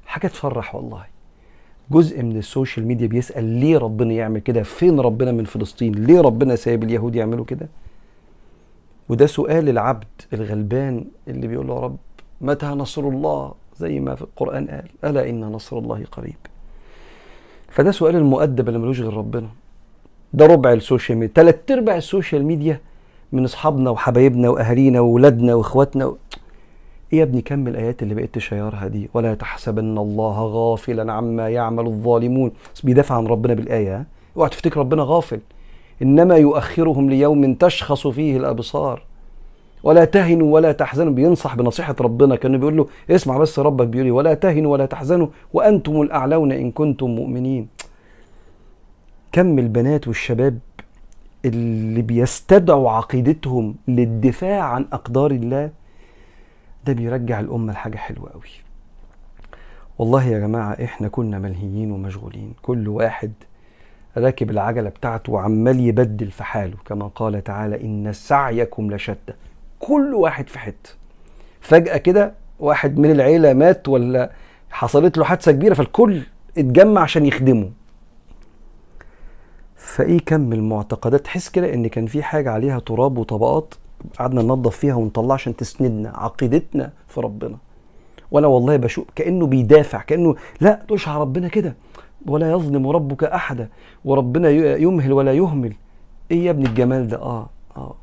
حاجة 0.05 0.27
تفرح 0.27 0.75
والله. 0.75 1.05
جزء 1.91 2.23
من 2.23 2.37
ال 2.38 2.45
social 2.45 2.88
media 2.88 3.07
بيسأل 3.07 3.43
ليه 3.43 3.77
ربنا 3.77 4.13
يعمل 4.13 4.39
كده؟ 4.39 4.63
فين 4.63 4.99
ربنا 4.99 5.31
من 5.31 5.45
فلسطين؟ 5.45 5.95
ليه 5.95 6.21
ربنا 6.21 6.55
سايب 6.55 6.83
اليهود 6.83 7.15
يعملوا 7.15 7.45
كده؟ 7.45 7.67
وده 9.09 9.25
سؤال 9.25 9.69
العبد 9.69 10.21
الغلبان 10.33 11.05
اللي 11.27 11.47
بيقول 11.47 11.67
له 11.67 11.75
يا 11.75 11.79
رب 11.79 11.97
متى 12.41 12.65
نصر 12.65 13.01
الله؟ 13.01 13.60
زي 13.81 14.00
ما 14.00 14.15
في 14.15 14.21
القرآن 14.21 14.67
قال 14.67 14.85
ألا 15.03 15.29
إن 15.29 15.41
نصر 15.41 15.77
الله 15.77 16.03
قريب؟ 16.11 16.35
فده 17.69 17.91
سؤال 17.91 18.15
المؤدب 18.15 18.67
اللي 18.67 18.79
ملوش 18.79 19.01
غير 19.01 19.13
ربنا. 19.13 19.47
ده 20.33 20.45
ربع 20.45 20.73
ال 20.73 20.80
social 20.80 21.17
media 21.17 21.33
تلات 21.35 21.71
أرباع 21.71 21.95
ال 21.97 22.04
social 22.04 22.45
media 22.45 22.79
من 23.31 23.43
أصحابنا 23.43 23.89
وحبايبنا 23.89 24.50
وأهالينا 24.50 25.00
واولادنا 25.00 25.53
وإخواتنا. 25.55 26.05
و... 26.05 26.17
إيه 27.13 27.19
يا 27.19 27.23
ابني 27.23 27.41
كم 27.41 27.67
الآيات 27.67 28.03
اللي 28.03 28.15
بقيت 28.15 28.35
تشيرها 28.35 28.88
دي. 28.88 29.09
ولا 29.13 29.33
تحسبن 29.35 29.97
الله 29.97 30.45
غافلا 30.45 31.13
عما 31.13 31.50
يعمل 31.50 31.85
الظالمون. 31.85 32.51
بيدافع 32.83 33.15
عن 33.15 33.27
ربنا 33.27 33.53
بالآية 33.53 34.05
اوعى 34.38 34.50
تفتكر 34.50 34.79
ربنا 34.79 35.03
غافل. 35.03 35.39
إنما 36.01 36.35
يؤخرهم 36.35 37.09
ليوم 37.09 37.53
تشخص 37.53 38.07
فيه 38.07 38.38
الأبصار. 38.38 39.03
ولا 39.83 40.05
تهنوا 40.05 40.53
ولا 40.53 40.71
تحزنوا. 40.71 41.13
بينصح 41.13 41.55
بنصيحة 41.55 41.95
ربنا. 42.01 42.35
كان 42.35 42.57
بيقول 42.57 42.77
له 42.77 42.88
اسمع 43.09 43.38
بس 43.38 43.59
ربك. 43.59 43.88
بيقول 43.88 44.05
لي 44.05 44.11
ولا 44.11 44.33
تهنوا 44.33 44.71
ولا 44.71 44.85
تحزنوا 44.85 45.27
وأنتم 45.53 46.01
الأعلون 46.01 46.51
إن 46.51 46.71
كنتم 46.71 47.09
مؤمنين. 47.09 47.67
كم 49.31 49.59
البنات 49.59 50.07
والشباب 50.07 50.59
اللي 51.45 52.01
بيستدعوا 52.01 52.91
عقيدتهم 52.91 53.75
للدفاع 53.88 54.63
عن 54.63 54.85
أقدار 54.93 55.31
الله 55.31 55.69
ده 56.85 56.93
بيرجع 56.93 57.39
الأمة 57.39 57.73
لحاجة 57.73 57.97
حلوة 57.97 58.29
قوي 58.29 58.41
والله 60.00 60.23
يا 60.23 60.39
جماعة 60.39 60.71
إحنا 60.83 61.07
كنا 61.07 61.39
ملهيين 61.39 61.91
ومشغولين. 61.91 62.53
كل 62.61 62.88
واحد 62.88 63.31
راكب 64.17 64.50
العجلة 64.50 64.89
بتاعته 64.89 65.33
وعمال 65.33 65.79
يبدل 65.79 66.31
في 66.31 66.43
حاله. 66.43 66.77
كما 66.85 67.07
قال 67.07 67.43
تعالى 67.43 67.81
إن 67.81 68.13
سعيكم 68.13 68.93
لشتى. 68.93 69.33
كل 69.81 70.13
واحد 70.13 70.50
في 70.50 70.59
حتة. 70.59 70.89
فجأة 71.61 71.97
كده 71.97 72.33
واحد 72.59 73.00
من 73.00 73.11
العيلة 73.11 73.53
مات 73.53 73.89
ولا 73.89 74.31
حصلت 74.71 75.17
له 75.17 75.23
حادثة 75.23 75.51
كبيرة 75.51 75.73
فالكل 75.73 76.21
اتجمع 76.57 77.01
عشان 77.01 77.25
يخدمه. 77.25 77.71
فإيه 79.75 80.19
كم 80.25 80.53
المعتقدات؟ 80.53 81.21
تحس 81.21 81.50
كده 81.50 81.73
إن 81.73 81.88
كان 81.88 82.05
في 82.05 82.23
حاجة 82.23 82.51
عليها 82.51 82.79
تراب 82.79 83.17
وطبقات 83.17 83.73
قعدنا 84.19 84.41
ننظف 84.41 84.77
فيها 84.77 84.95
ونطلع 84.95 85.33
عشان 85.33 85.55
تسندنا 85.55 86.09
عقيدتنا 86.09 86.91
في 87.07 87.21
ربنا. 87.21 87.57
وأنا 88.31 88.47
والله 88.47 88.75
بشوف 88.77 89.05
كأنه 89.15 89.47
بيدافع 89.47 90.01
كأنه 90.01 90.35
لا 90.61 90.85
على 91.07 91.21
ربنا 91.21 91.47
كده. 91.47 91.75
ولا 92.25 92.51
يظلم 92.51 92.88
ربك 92.88 93.23
أحدا 93.23 93.69
وربنا 94.05 94.50
يمهل 94.77 95.13
ولا 95.13 95.33
يهمل. 95.33 95.73
إيه 96.31 96.45
يا 96.45 96.51
ابن 96.51 96.65
الجمال 96.65 97.07
ده؟ 97.07 97.17
آه 97.17 97.50
آه 97.77 97.95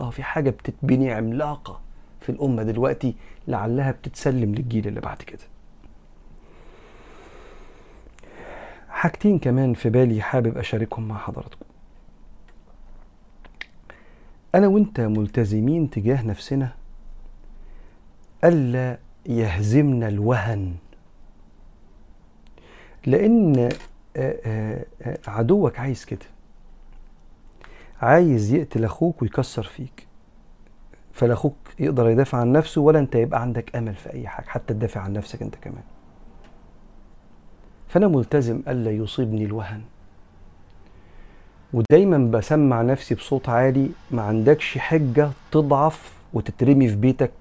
آه 0.00 0.10
في 0.10 0.22
حاجة 0.22 0.50
بتتبني 0.50 1.12
عملاقة 1.12 1.80
في 2.20 2.28
الأمة 2.32 2.62
دلوقتي 2.62 3.14
لعلها 3.48 3.90
بتتسلم 3.90 4.54
للجيل 4.54 4.88
اللي 4.88 5.00
بعد 5.00 5.22
كده. 5.22 5.42
حاجتين 8.88 9.38
كمان 9.38 9.74
في 9.74 9.90
بالي 9.90 10.22
حابب 10.22 10.58
أشاركهم 10.58 11.08
مع 11.08 11.18
حضراتكم. 11.18 11.66
أنا 14.54 14.66
وأنت 14.66 15.00
ملتزمين 15.00 15.90
تجاه 15.90 16.22
نفسنا 16.26 16.72
ألا 18.44 18.98
يهزمنا 19.26 20.08
الوهن. 20.08 20.74
لأن 23.06 23.68
عدوك 25.26 25.78
عايز 25.78 26.04
كده. 26.04 26.26
عايز 28.02 28.52
يقتل 28.52 28.84
أخوك 28.84 29.22
ويكسر 29.22 29.62
فيك. 29.62 30.06
فلا 31.12 31.32
أخوك 31.32 31.56
يقدر 31.78 32.08
يدافع 32.08 32.38
عن 32.38 32.52
نفسه 32.52 32.80
ولا 32.80 32.98
أنت 32.98 33.14
يبقى 33.14 33.40
عندك 33.40 33.76
أمل 33.76 33.94
في 33.94 34.12
أي 34.12 34.28
حاجة 34.28 34.46
حتى 34.46 34.74
تدافع 34.74 35.00
عن 35.00 35.12
نفسك 35.12 35.42
أنت 35.42 35.54
كمان. 35.54 35.82
فأنا 37.88 38.08
ملتزم 38.08 38.62
ألا 38.68 38.90
يصيبني 38.90 39.44
الوهن. 39.44 39.80
ودايما 41.72 42.18
بسمع 42.38 42.82
نفسي 42.82 43.14
بصوت 43.14 43.48
عالي 43.48 43.90
ما 44.10 44.22
عندكش 44.22 44.78
حجة 44.78 45.30
تضعف 45.52 46.12
وتترمي 46.32 46.88
في 46.88 46.96
بيتك 46.96 47.32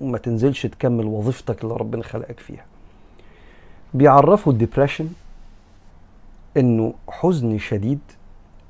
وما 0.00 0.18
تنزلش 0.18 0.66
تكمل 0.66 1.04
وظيفتك 1.04 1.64
اللي 1.64 1.74
ربنا 1.74 2.02
خلقك 2.02 2.40
فيها. 2.40 2.64
بيعرفوا 3.94 4.52
الديبريشن 4.52 5.08
إنه 6.56 6.94
حزن 7.08 7.58
شديد 7.58 8.00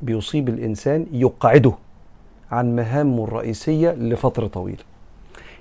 بيصيب 0.03 0.49
الإنسان 0.49 1.07
يقعده 1.13 1.73
عن 2.51 2.77
مهامه 2.77 3.25
الرئيسية 3.25 3.91
لفترة 3.93 4.47
طويلة. 4.47 4.85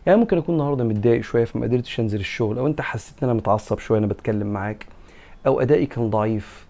يعني 0.05 0.19
ممكن 0.19 0.37
أكون 0.37 0.55
النهارده 0.55 0.83
متضايق 0.83 1.21
شوية 1.21 1.45
فما 1.45 1.65
قدرتش 1.65 1.99
أنزل 1.99 2.19
الشغل 2.19 2.57
أو 2.57 2.67
أنت 2.67 2.81
حسيت 2.81 3.23
إن 3.23 3.29
أنا 3.29 3.37
متعصب 3.37 3.79
شوية 3.79 3.99
أنا 3.99 4.07
بتكلم 4.07 4.47
معاك 4.47 4.85
أو 5.47 5.61
أدائي 5.61 5.85
كان 5.85 6.09
ضعيف. 6.09 6.65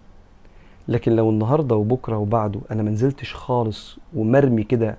لكن 0.88 1.16
لو 1.16 1.30
النهارده 1.30 1.76
وبكرة 1.76 2.16
وبعده 2.16 2.60
أنا 2.70 2.82
ما 2.82 2.90
نزلتش 2.90 3.34
خالص 3.34 3.98
ومرمي 4.14 4.62
كده 4.64 4.96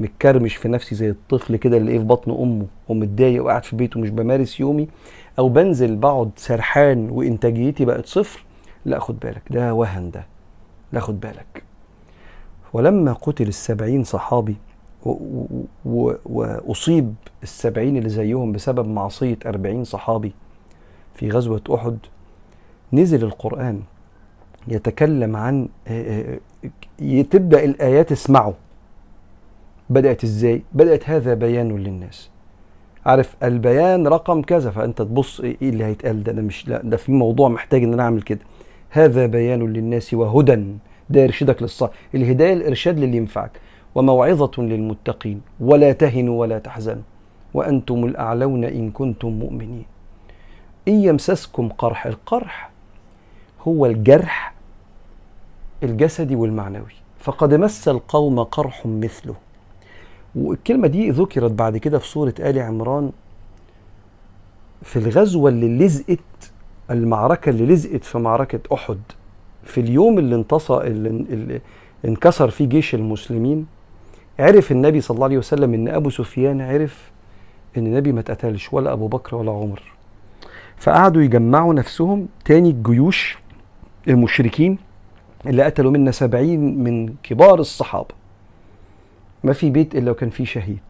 متكرمش 0.00 0.56
في 0.56 0.68
نفسي 0.68 0.94
زي 0.94 1.10
الطفل 1.10 1.56
كده 1.56 1.76
اللي 1.76 1.92
إيه 1.92 1.98
في 1.98 2.04
بطن 2.04 2.30
أمه 2.30 2.66
ومتضايق 2.88 3.44
وقاعد 3.44 3.64
في 3.64 3.76
بيته 3.76 4.00
مش 4.00 4.10
بمارس 4.10 4.60
يومي 4.60 4.88
أو 5.38 5.48
بنزل 5.48 5.96
بقعد 5.96 6.30
سرحان 6.36 7.10
وإنتاجيتي 7.10 7.84
بقت 7.84 8.06
صفر 8.06 8.44
لا 8.84 8.98
خد 8.98 9.20
بالك 9.20 9.42
ده 9.50 9.74
وهن 9.74 10.10
ده. 10.10 10.26
لا 10.92 11.00
خد 11.00 11.20
بالك. 11.20 11.67
ولما 12.72 13.12
قتل 13.12 13.48
السبعين 13.48 14.04
صحابي 14.04 14.56
وأصيب 16.24 17.14
السبعين 17.42 17.96
اللي 17.96 18.08
زيهم 18.08 18.52
بسبب 18.52 18.88
معصية 18.88 19.38
أربعين 19.46 19.84
صحابي 19.84 20.32
في 21.14 21.30
غزوة 21.30 21.62
أحد 21.74 21.98
نزل 22.92 23.24
القرآن 23.24 23.80
يتكلم 24.68 25.36
عن 25.36 25.68
تبدأ 27.30 27.64
الآيات 27.64 28.12
اسمعوا. 28.12 28.52
بدأت 29.90 30.24
إزاي؟ 30.24 30.62
بدأت 30.72 31.10
هذا 31.10 31.34
بيان 31.34 31.76
للناس. 31.76 32.30
عارف 33.06 33.36
البيان 33.42 34.06
رقم 34.06 34.42
كذا 34.42 34.70
فأنت 34.70 35.02
تبص 35.02 35.40
إيه 35.40 35.56
اللي 35.62 35.84
هيتقال 35.84 36.22
ده؟ 36.22 36.32
أنا 36.32 36.42
مش 36.42 36.68
لا 36.68 36.82
ده 36.82 36.96
في 36.96 37.12
موضوع 37.12 37.48
محتاج 37.48 37.82
إن 37.82 37.92
أنا 37.92 38.02
أعمل 38.02 38.22
كده. 38.22 38.40
هذا 38.90 39.26
بيان 39.26 39.72
للناس 39.72 40.14
وهدى. 40.14 40.76
ده 41.10 41.20
يرشدك 41.20 41.62
للصح 41.62 41.90
الهداية 42.14 42.52
الإرشاد 42.52 42.98
للي 42.98 43.16
ينفعك. 43.16 43.50
وموعظة 43.94 44.50
للمتقين. 44.58 45.40
ولا 45.60 45.92
تهنوا 45.92 46.40
ولا 46.40 46.58
تحزنوا. 46.58 47.02
وأنتم 47.54 48.04
الأعلون 48.04 48.64
إن 48.64 48.90
كنتم 48.90 49.28
مؤمنين. 49.28 49.84
إن 50.88 50.94
يمسسكم 50.94 51.68
قرح 51.68 52.06
القرح 52.06 52.70
هو 53.68 53.86
الجرح 53.86 54.54
الجسدي 55.82 56.36
والمعنوي. 56.36 56.92
فقد 57.18 57.54
مس 57.54 57.88
القوم 57.88 58.42
قرح 58.42 58.86
مثله. 58.86 59.34
والكلمة 60.34 60.88
دي 60.88 61.10
ذكرت 61.10 61.50
بعد 61.52 61.76
كده 61.76 61.98
في 61.98 62.08
سورة 62.08 62.34
آل 62.40 62.58
عمران 62.58 63.12
في 64.82 64.96
الغزوة 64.98 65.50
اللي 65.50 65.86
لزقت 65.86 66.18
المعركة 66.90 67.50
اللي 67.50 67.66
لزقت 67.66 68.04
في 68.04 68.18
معركة 68.18 68.60
أحد. 68.74 68.98
في 69.68 69.80
اليوم 69.80 70.18
اللي 70.18 70.34
انتصر 70.34 70.80
اللي, 70.82 71.60
انكسر 72.04 72.50
فيه 72.50 72.66
جيش 72.66 72.94
المسلمين 72.94 73.66
عرف 74.38 74.72
النبي 74.72 75.00
صلى 75.00 75.14
الله 75.14 75.24
عليه 75.24 75.38
وسلم 75.38 75.74
إن 75.74 75.88
أبو 75.88 76.10
سفيان 76.10 76.60
عرف 76.60 77.10
إن 77.76 77.86
النبي 77.86 78.12
ما 78.12 78.20
اتقتلش 78.20 78.72
ولا 78.72 78.92
أبو 78.92 79.06
بكر 79.06 79.36
ولا 79.36 79.52
عمر. 79.52 79.82
فقعدوا 80.76 81.22
يجمعوا 81.22 81.74
نفسهم 81.74 82.28
تاني 82.44 82.70
الجيوش 82.70 83.38
المشركين 84.08 84.78
اللي 85.46 85.62
قتلوا 85.62 85.90
منا 85.90 86.10
سبعين 86.10 86.84
من 86.84 87.14
كبار 87.22 87.60
الصحابة. 87.60 88.14
ما 89.44 89.52
في 89.52 89.70
بيت 89.70 89.94
إلا 89.94 90.10
وكان 90.10 90.30
فيه 90.30 90.44
شهيد. 90.44 90.82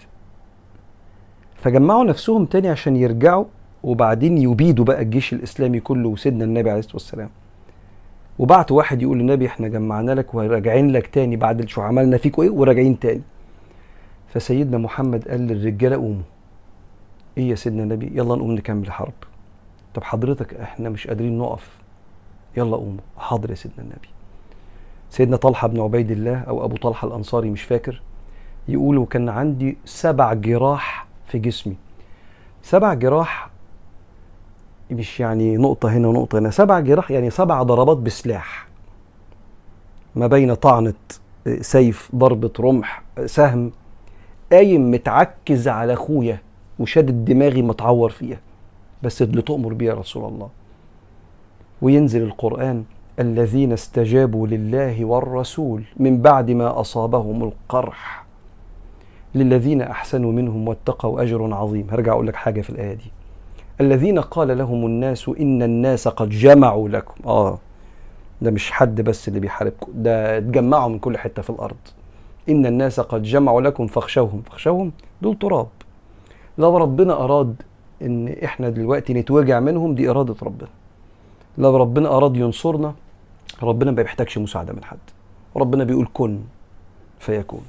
فجمعوا 1.56 2.04
نفسهم 2.04 2.44
تاني 2.44 2.68
عشان 2.68 2.96
يرجعوا 2.96 3.44
وبعدين 3.82 4.38
يبيدوا 4.38 4.84
بقى 4.84 5.02
الجيش 5.02 5.32
الإسلامي 5.32 5.80
كله 5.80 6.08
وسيدنا 6.08 6.44
النبي 6.44 6.70
عليه 6.70 6.78
الصلاة 6.78 6.94
والسلام. 6.96 7.30
وبعت 8.38 8.72
واحد 8.72 9.03
يقول 9.03 9.18
للنبي 9.18 9.46
إحنا 9.46 9.68
جمعنا 9.68 10.12
لك 10.12 10.35
وراجعين 10.35 10.90
لك 10.90 11.07
تاني 11.07 11.37
بعد 11.37 11.68
شو 11.68 11.81
عملنا 11.81 12.16
فيكوا 12.16 12.44
إيه 12.44 12.51
وراجعين 12.51 12.98
تاني. 12.98 13.22
فسيدنا 14.29 14.79
محمد 14.79 15.29
قال 15.29 15.40
للرجالة 15.40 15.96
قوموا. 15.96 16.22
إيه 17.38 17.51
يا 17.51 17.55
سيدنا 17.55 17.83
النبي؟ 17.83 18.11
يلا 18.14 18.35
نقوم 18.35 18.53
نكمل 18.53 18.87
الحرب. 18.87 19.12
طب 19.94 20.05
حضرتك 20.05 20.55
إحنا 20.55 20.88
مش 20.88 21.07
قادرين 21.07 21.38
نقف. 21.38 21.79
يلا 22.57 22.77
قوموا. 22.77 23.01
حاضر 23.18 23.51
يا 23.51 23.55
سيدنا 23.55 23.79
النبي. 23.79 24.09
سيدنا 25.11 25.37
طلحة 25.37 25.68
بن 25.68 25.81
عبيد 25.81 26.11
الله 26.11 26.38
أو 26.38 26.64
أبو 26.64 26.77
طلحة 26.77 27.09
الأنصاري 27.09 27.51
مش 27.51 27.62
فاكر 27.62 28.03
يقول 28.68 28.98
وكان 28.98 29.29
عندي 29.29 29.77
سبع 29.85 30.33
جراح 30.33 31.07
في 31.27 31.38
جسمي. 31.38 31.77
سبع 32.62 32.94
جراح 32.94 33.47
مش 34.90 35.20
يعني 35.20 35.57
نقطة 35.57 35.88
هنا 35.88 36.09
ونقطة 36.09 36.38
هنا. 36.38 36.51
سبع 36.51 36.81
جراح 36.81 37.11
يعني 37.11 37.31
سبع 37.31 37.62
ضربات 37.62 37.96
بسلاح. 37.96 38.68
ما 40.14 40.27
بين 40.27 40.55
طعنة 40.55 40.94
سيف 41.61 42.11
ضربة 42.14 42.51
رمح 42.61 43.03
سهم. 43.27 43.72
قايم 44.53 44.90
متعكز 44.90 45.68
على 45.68 45.92
أخويا 45.92 46.38
وشادد 46.79 47.24
دماغي 47.24 47.62
متعور 47.62 48.11
فيها. 48.11 48.38
بس 49.03 49.22
اللي 49.22 49.42
تؤمر 49.42 49.72
بيه 49.72 49.87
يا 49.87 49.94
رسول 49.94 50.24
الله. 50.24 50.48
وينزل 51.83 52.22
القرآن 52.22 52.85
الذين 53.18 53.72
استجابوا 53.72 54.46
لله 54.46 55.05
والرسول 55.05 55.83
من 55.96 56.22
بعد 56.22 56.51
ما 56.51 56.81
أصابهم 56.81 57.42
القرح. 57.42 58.24
للذين 59.35 59.83
أحسنوا 59.83 60.33
منهم 60.33 60.68
واتقوا 60.68 61.22
أجر 61.22 61.55
عظيم. 61.55 61.87
هرجع 61.90 62.12
أقول 62.12 62.27
لك 62.27 62.37
حاجة 62.37 62.61
في 62.61 62.70
الآية 62.70 62.94
دي. 62.94 63.11
الذين 63.80 64.18
قال 64.18 64.58
لهم 64.58 64.86
الناس 64.86 65.28
إن 65.28 65.62
الناس 65.62 66.08
قد 66.08 66.28
جمعوا 66.28 66.88
لكم. 66.88 67.14
آه 67.28 67.58
ده 68.42 68.50
مش 68.50 68.70
حد 68.70 69.00
بس 69.00 69.28
اللي 69.28 69.40
بيحاربكم 69.40 69.92
ده 69.94 70.38
اتجمعوا 70.38 70.88
من 70.88 70.98
كل 70.98 71.18
حتة 71.18 71.42
في 71.42 71.50
الأرض. 71.50 71.76
إن 72.48 72.66
الناس 72.66 73.00
قد 73.00 73.22
جمعوا 73.22 73.60
لكم 73.60 73.86
فاخشوهم. 73.86 74.42
فاخشوهم 74.42 74.92
دول 75.22 75.38
تراب. 75.38 75.68
لو 76.58 76.76
ربنا 76.76 77.24
أراد 77.24 77.62
إن 78.02 78.28
إحنا 78.44 78.68
دلوقتي 78.68 79.14
نتوجع 79.14 79.60
منهم 79.60 79.94
دي 79.94 80.10
إرادة 80.10 80.34
ربنا. 80.42 80.68
لو 81.58 81.76
ربنا 81.76 82.16
أراد 82.16 82.36
ينصرنا 82.36 82.94
ربنا 83.62 83.90
ما 83.90 84.02
بيحتاجش 84.02 84.38
مساعدة 84.38 84.72
من 84.72 84.84
حد. 84.84 84.98
ربنا 85.56 85.84
بيقول 85.84 86.08
كن 86.14 86.40
فيكون. 87.18 87.62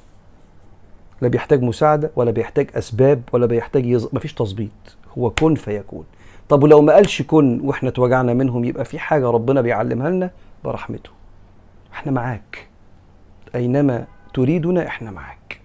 لا 1.22 1.28
بيحتاج 1.28 1.62
مساعدة 1.62 2.10
ولا 2.16 2.30
بيحتاج 2.30 2.70
أسباب 2.74 3.22
ولا 3.32 3.46
بيحتاج 3.46 3.86
يز... 3.86 4.08
مفيش 4.12 4.34
تظبيط. 4.34 4.96
هو 5.18 5.30
كن 5.30 5.54
فيكون. 5.54 6.04
طب 6.48 6.62
ولو 6.62 6.82
ما 6.82 6.92
قالش 6.92 7.22
كن 7.22 7.60
وإحنا 7.64 7.88
اتوجعنا 7.88 8.34
منهم 8.34 8.64
يبقى 8.64 8.84
في 8.84 8.98
حاجة 8.98 9.30
ربنا 9.30 9.60
بيعلمها 9.60 10.10
لنا؟ 10.10 10.30
برحمته. 10.64 11.10
إحنا 11.92 12.12
معاك. 12.12 12.68
أينما 13.54 14.04
تريدنا 14.34 14.86
إحنا 14.86 15.10
معاك. 15.10 15.60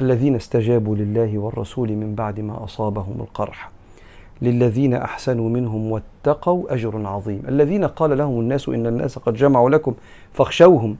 الذين 0.00 0.34
استجابوا 0.34 0.96
لله 0.96 1.38
والرسول 1.38 1.92
من 1.92 2.14
بعد 2.14 2.40
ما 2.40 2.64
أصابهم 2.64 3.20
القرح. 3.20 3.70
للذين 4.42 4.94
أحسنوا 4.94 5.48
منهم 5.48 5.90
واتقوا 5.92 6.74
أجر 6.74 7.06
عظيم. 7.06 7.42
الذين 7.48 7.84
قال 7.84 8.18
لهم 8.18 8.40
الناس 8.40 8.68
إن 8.68 8.86
الناس 8.86 9.18
قد 9.18 9.34
جمعوا 9.34 9.70
لكم 9.70 9.94
فاخشوهم 10.32 10.96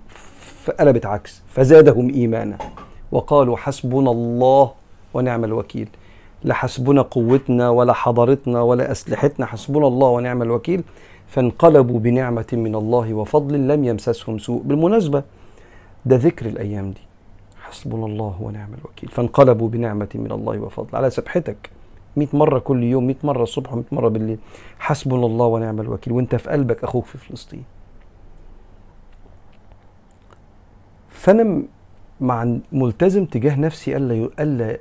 فقلبت 0.64 1.06
عكس 1.06 1.42
فزادهم 1.48 2.10
إيمانا. 2.10 2.58
وقالوا 3.12 3.56
حسبنا 3.56 4.10
الله 4.10 4.72
ونعم 5.14 5.44
الوكيل. 5.44 5.88
لا 6.44 6.54
حسبنا 6.54 7.02
قوتنا 7.02 7.70
ولا 7.70 7.92
حضارتنا 7.92 8.62
ولا 8.62 8.90
أسلحتنا 8.92 9.46
حسبنا 9.46 9.86
الله 9.86 10.08
ونعم 10.08 10.42
الوكيل 10.42 10.82
فانقلبوا 11.26 11.98
بنعمة 11.98 12.46
من 12.52 12.74
الله 12.74 13.14
وفضل 13.14 13.68
لم 13.68 13.84
يمسسهم 13.84 14.38
سوء. 14.38 14.62
بالمناسبة 14.62 15.22
ده 16.06 16.16
ذكر 16.16 16.46
الأيام 16.46 16.90
دي. 16.90 17.00
حسبنا 17.62 18.06
الله 18.06 18.36
ونعم 18.40 18.68
الوكيل. 18.74 19.08
فانقلبوا 19.08 19.68
بنعمة 19.68 20.08
من 20.14 20.32
الله 20.32 20.58
وفضل. 20.58 20.96
على 20.96 21.10
سبحتك 21.10 21.70
100 22.16 22.28
مرة 22.32 22.58
كل 22.58 22.82
يوم 22.82 23.06
100 23.06 23.16
مرة 23.24 23.42
الصبح 23.42 23.70
و100 23.74 23.92
مرة 23.92 24.08
بالليل. 24.08 24.38
حسبنا 24.78 25.26
الله 25.26 25.46
ونعم 25.46 25.80
الوكيل. 25.80 26.12
وانت 26.12 26.34
في 26.34 26.50
قلبك 26.50 26.84
أخوك 26.84 27.04
في 27.04 27.18
فلسطين. 27.18 27.64
فأنا 31.08 31.62
مع 32.20 32.56
ملتزم 32.72 33.24
تجاه 33.24 33.60
نفسي 33.60 33.96
ألا 33.96 34.28
ألا 34.40 34.78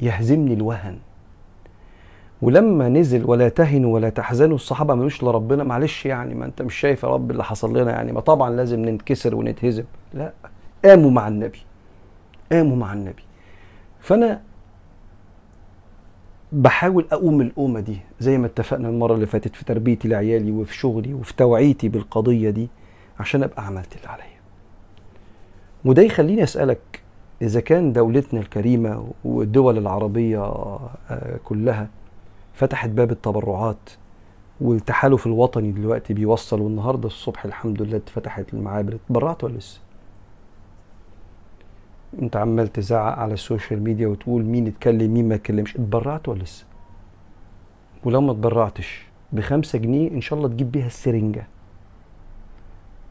يهزمني 0.00 0.54
الوهن. 0.54 0.98
ولما 2.42 2.88
نزل 2.88 3.24
ولا 3.24 3.48
تهنوا 3.48 3.94
ولا 3.94 4.08
تحزنوا 4.08 4.54
الصحابة 4.54 4.94
ما 4.94 5.00
قالوش 5.00 5.22
لربنا 5.22 5.64
معلش 5.64 6.06
يعني 6.06 6.34
ما 6.34 6.44
أنت 6.44 6.62
مش 6.62 6.74
شايف 6.74 7.02
يا 7.02 7.08
رب 7.08 7.30
اللي 7.30 7.44
حصل 7.44 7.76
لنا 7.78 7.90
يعني؟ 7.90 8.12
ما 8.12 8.20
طبعا 8.20 8.50
لازم 8.50 8.80
ننكسر 8.84 9.34
ونتهزم. 9.34 9.84
لا 10.14 10.32
قاموا 10.84 11.10
مع 11.10 11.28
النبي. 11.28 11.58
قاموا 12.52 12.76
مع 12.76 12.92
النبي. 12.92 13.22
فأنا 14.00 14.40
بحاول 16.52 17.06
أقوم 17.12 17.40
القومه 17.40 17.80
دي 17.80 17.98
زي 18.20 18.38
ما 18.38 18.46
اتفقنا 18.46 18.88
المرة 18.88 19.14
اللي 19.14 19.26
فاتت 19.26 19.56
في 19.56 19.64
تربيتي 19.64 20.08
لعيالي 20.08 20.52
وفي 20.52 20.74
شغلي 20.74 21.14
وفي 21.14 21.36
توعيتي 21.36 21.88
بالقضية 21.88 22.50
دي 22.50 22.68
عشان 23.20 23.42
أبقى 23.42 23.66
عملت 23.66 23.96
اللي 23.96 24.08
عليا. 24.08 24.38
وده 25.84 26.02
يخليني 26.02 26.42
أسألك 26.42 26.97
إذا 27.42 27.60
كان 27.60 27.92
دولتنا 27.92 28.40
الكريمة 28.40 29.10
والدول 29.24 29.78
العربية 29.78 30.52
كلها 31.44 31.88
فتحت 32.54 32.88
باب 32.90 33.10
التبرعات 33.10 33.90
والتحالف 34.60 35.26
الوطني 35.26 35.72
دلوقتي 35.72 36.14
بيوصل 36.14 36.60
والنهاردة 36.60 37.06
الصبح 37.06 37.44
الحمد 37.44 37.82
لله 37.82 37.96
اتفتحت 37.96 38.54
المعابر 38.54 38.94
اتبرعت 38.94 39.44
ولا 39.44 39.58
لسه؟ 39.58 39.80
انت 42.22 42.36
عمال 42.36 42.68
تزعق 42.68 43.18
على 43.18 43.34
السوشيال 43.34 43.82
ميديا 43.82 44.08
وتقول 44.08 44.42
مين 44.44 44.66
يتكلم 44.66 45.14
مين 45.14 45.28
ما 45.28 45.34
يتكلمش 45.34 45.74
اتبرعت 45.76 46.28
ولا 46.28 46.42
لسه؟ 46.42 46.64
ولو 48.04 48.20
ما 48.20 48.32
اتبرعتش 48.32 49.06
بخمسة 49.32 49.78
جنيه 49.78 50.10
إن 50.10 50.20
شاء 50.20 50.38
الله 50.38 50.48
تجيب 50.48 50.72
بيها 50.72 50.86
السرنجة 50.86 51.46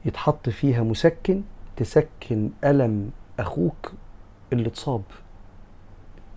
يتحط 0.05 0.49
فيها 0.49 0.83
مسكن 0.83 1.41
تسكن 1.77 2.49
ألم 2.63 3.09
أخوك 3.39 3.91
اللي 4.53 4.67
اتصاب 4.67 5.01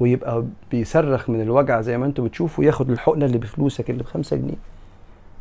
ويبقى 0.01 0.45
بيصرخ 0.71 1.31
من 1.31 1.41
الوجع 1.41 1.81
زي 1.81 1.99
ما 1.99 2.07
أنتم 2.07 2.25
بتشوفوا 2.25 2.65
ياخد 2.65 2.91
الحقنة 2.91 3.27
اللي 3.27 3.39
بفلوسك 3.39 3.91
اللي 3.91 4.03
بخمسة 4.03 4.37
جنيه. 4.37 4.57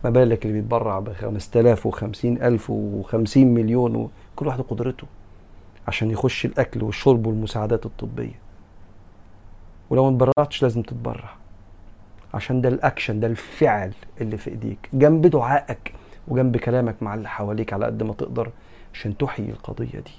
ما 0.04 0.10
بالك 0.10 0.46
اللي 0.46 0.62
بيتبرع 0.62 1.00
ب 1.00 1.14
5000 1.14 1.88
و50 1.88 2.06
ألف 2.26 2.72
و50 2.72 3.38
مليون 3.38 3.96
وكل 3.96 4.48
واحد 4.48 4.62
قدرته 4.62 5.08
عشان 5.88 6.12
يخش 6.12 6.46
الأكل 6.46 6.84
والشرب 6.84 7.26
والمساعدات 7.28 7.86
الطبية. 7.86 8.40
ولو 9.90 10.04
ما 10.04 10.10
اتبرعتش 10.10 10.64
لازم 10.64 10.82
تتبرع 10.82 11.30
عشان 12.34 12.62
ده 12.62 12.70
الأكشن 12.70 13.20
ده 13.20 13.28
الفعل 13.28 13.92
اللي 14.22 14.38
في 14.38 14.50
إيديك 14.50 14.90
جنب 14.94 15.28
دعائك 15.28 15.94
وجنب 16.28 16.58
كلامك 16.58 16.96
مع 17.04 17.14
اللي 17.16 17.30
حواليك 17.30 17.74
على 17.74 17.86
قد 17.86 18.04
ما 18.04 18.14
تقدر 18.14 18.50
عشان 18.94 19.18
تحيي 19.18 19.50
القضية 19.50 20.00
دي. 20.00 20.12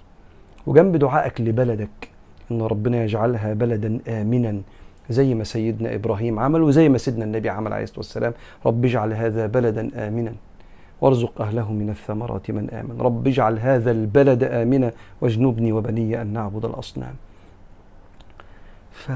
وجنب 0.67 0.97
دعائك 0.97 1.41
لبلدك 1.41 2.09
أن 2.51 2.63
ربنا 2.63 3.05
يجعلها 3.05 3.53
بلدا 3.53 4.01
آمنا 4.09 4.61
زي 5.11 5.35
ما 5.35 5.45
سيدنا 5.45 5.95
إبراهيم 5.95 6.39
عمل 6.39 6.63
وزي 6.63 6.89
ما 6.89 6.99
سيدنا 6.99 7.25
النبي 7.25 7.51
عمل 7.51 7.73
عليه 7.73 7.85
الصلاة 7.85 7.99
والسلام. 7.99 8.33
رب 8.67 8.85
اجعل 8.85 9.13
هذا 9.13 9.47
بلدا 9.47 10.09
آمنا 10.09 10.33
وارزق 11.01 11.41
أهله 11.41 11.73
من 11.73 11.91
الثمرات 11.91 12.51
من 12.51 12.71
آمن. 12.71 13.01
رب 13.01 13.27
اجعل 13.27 13.59
هذا 13.59 13.91
البلد 13.91 14.45
آمنا 14.45 14.93
واجنبني 15.21 15.73
وبني 15.73 16.23
أن 16.23 16.27
نعبد 16.27 16.65
الأصنام. 16.65 17.15
ف 18.93 19.13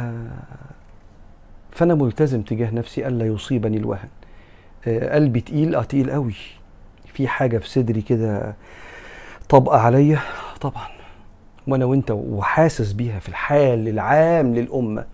فأنا 1.71 1.95
ملتزم 1.95 2.43
تجاه 2.43 2.71
نفسي 2.71 3.09
ألا 3.09 3.27
يصيبني 3.27 3.77
الوهن. 3.77 4.09
آه 4.87 5.15
قلبي 5.15 5.41
تقيل 5.41 5.75
آه 5.75 5.83
تقيل 5.83 6.11
قوي. 6.11 6.35
في 7.07 7.29
حاجة 7.29 7.59
في 7.59 7.69
صدري 7.69 8.03
كده 8.03 8.55
طبقة 9.49 9.79
عليا. 9.79 10.19
طبعا. 10.61 10.87
وأنا 11.67 11.85
وانت 11.85 12.11
وحاسس 12.11 12.93
بيها 12.93 13.19
في 13.19 13.29
الحال 13.29 13.89
العام 13.89 14.55
للأمة. 14.55 15.05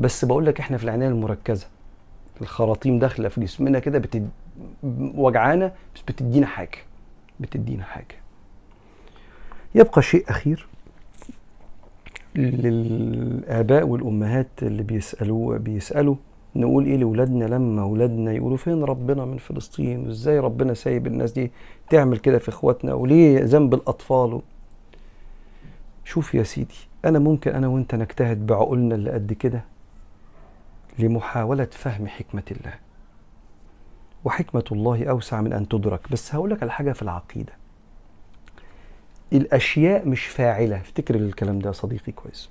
بس 0.00 0.24
بقول 0.24 0.46
لك 0.46 0.60
إحنا 0.60 0.76
في 0.76 0.84
العناية 0.84 1.08
المركزة 1.08 1.66
الخراطيم 2.40 2.98
داخلة 2.98 3.28
في 3.28 3.40
جسمنا 3.40 3.78
كده 3.78 3.98
بتد... 3.98 4.28
وجعانه 5.14 5.72
بس 5.94 6.02
بتدينا 6.08 6.46
حاجة 6.46 6.78
بتدينا 7.40 7.84
حاجة. 7.84 8.14
يبقى 9.74 10.02
شيء 10.02 10.24
أخير 10.28 10.66
للآباء 12.36 13.86
والأمهات 13.86 14.46
اللي 14.62 14.82
بيسألوا 14.82 15.56
بيسألوا 15.58 16.14
نقول 16.56 16.86
إيه 16.86 16.96
لأولادنا 16.96 17.44
لما 17.44 17.82
أولادنا 17.82 18.32
يقولوا 18.32 18.56
فين 18.56 18.84
ربنا 18.84 19.24
من 19.24 19.36
فلسطين؟ 19.38 20.06
وإزاي 20.06 20.38
ربنا 20.38 20.74
سايب 20.74 21.06
الناس 21.06 21.32
دي 21.32 21.50
تعمل 21.90 22.18
كده 22.18 22.38
في 22.38 22.48
إخواتنا؟ 22.48 22.94
وليه 22.94 23.40
ذنب 23.44 23.74
الأطفال؟ 23.74 24.40
شوف 26.04 26.34
يا 26.34 26.42
سيدي 26.42 26.74
أنا 27.04 27.18
ممكن 27.18 27.50
أنا 27.50 27.68
وأنت 27.68 27.94
نجتهد 27.94 28.46
بعقولنا 28.46 28.94
اللي 28.94 29.10
قد 29.10 29.32
كده 29.32 29.64
لمحاولة 30.98 31.68
فهم 31.72 32.08
حكمة 32.08 32.42
الله. 32.50 32.74
وحكمة 34.24 34.64
الله 34.72 35.04
أوسع 35.04 35.40
من 35.40 35.52
أن 35.52 35.68
تدرك. 35.68 36.12
بس 36.12 36.34
هقول 36.34 36.58
على 36.62 36.70
حاجة 36.70 36.92
في 36.92 37.02
العقيدة. 37.02 37.52
الأشياء 39.32 40.08
مش 40.08 40.26
فاعلة. 40.26 40.76
افتكر 40.76 41.14
الكلام 41.14 41.58
ده 41.58 41.66
يا 41.66 41.72
صديقي 41.72 42.12
كويس. 42.12 42.50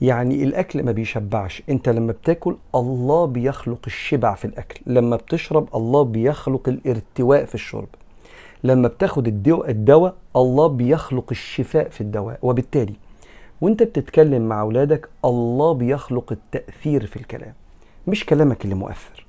يعني 0.00 0.42
الأكل 0.42 0.82
ما 0.82 0.92
بيشبعش. 0.92 1.62
أنت 1.68 1.88
لما 1.88 2.12
بتاكل 2.12 2.56
الله 2.74 3.24
بيخلق 3.26 3.80
الشبع 3.86 4.34
في 4.34 4.44
الأكل. 4.44 4.80
لما 4.86 5.16
بتشرب 5.16 5.68
الله 5.76 6.02
بيخلق 6.04 6.68
الارتواء 6.68 7.44
في 7.44 7.54
الشرب. 7.54 7.88
لما 8.64 8.88
بتاخد 8.88 9.26
الدواء, 9.26 9.70
الدواء 9.70 10.14
الله 10.36 10.66
بيخلق 10.66 11.26
الشفاء 11.30 11.88
في 11.88 12.00
الدواء. 12.00 12.38
وبالتالي 12.42 12.94
وانت 13.60 13.82
بتتكلم 13.82 14.48
مع 14.48 14.60
أولادك 14.60 15.08
الله 15.24 15.72
بيخلق 15.72 16.32
التأثير 16.32 17.06
في 17.06 17.16
الكلام. 17.16 17.54
مش 18.06 18.26
كلامك 18.26 18.64
اللي 18.64 18.74
مؤثر. 18.74 19.26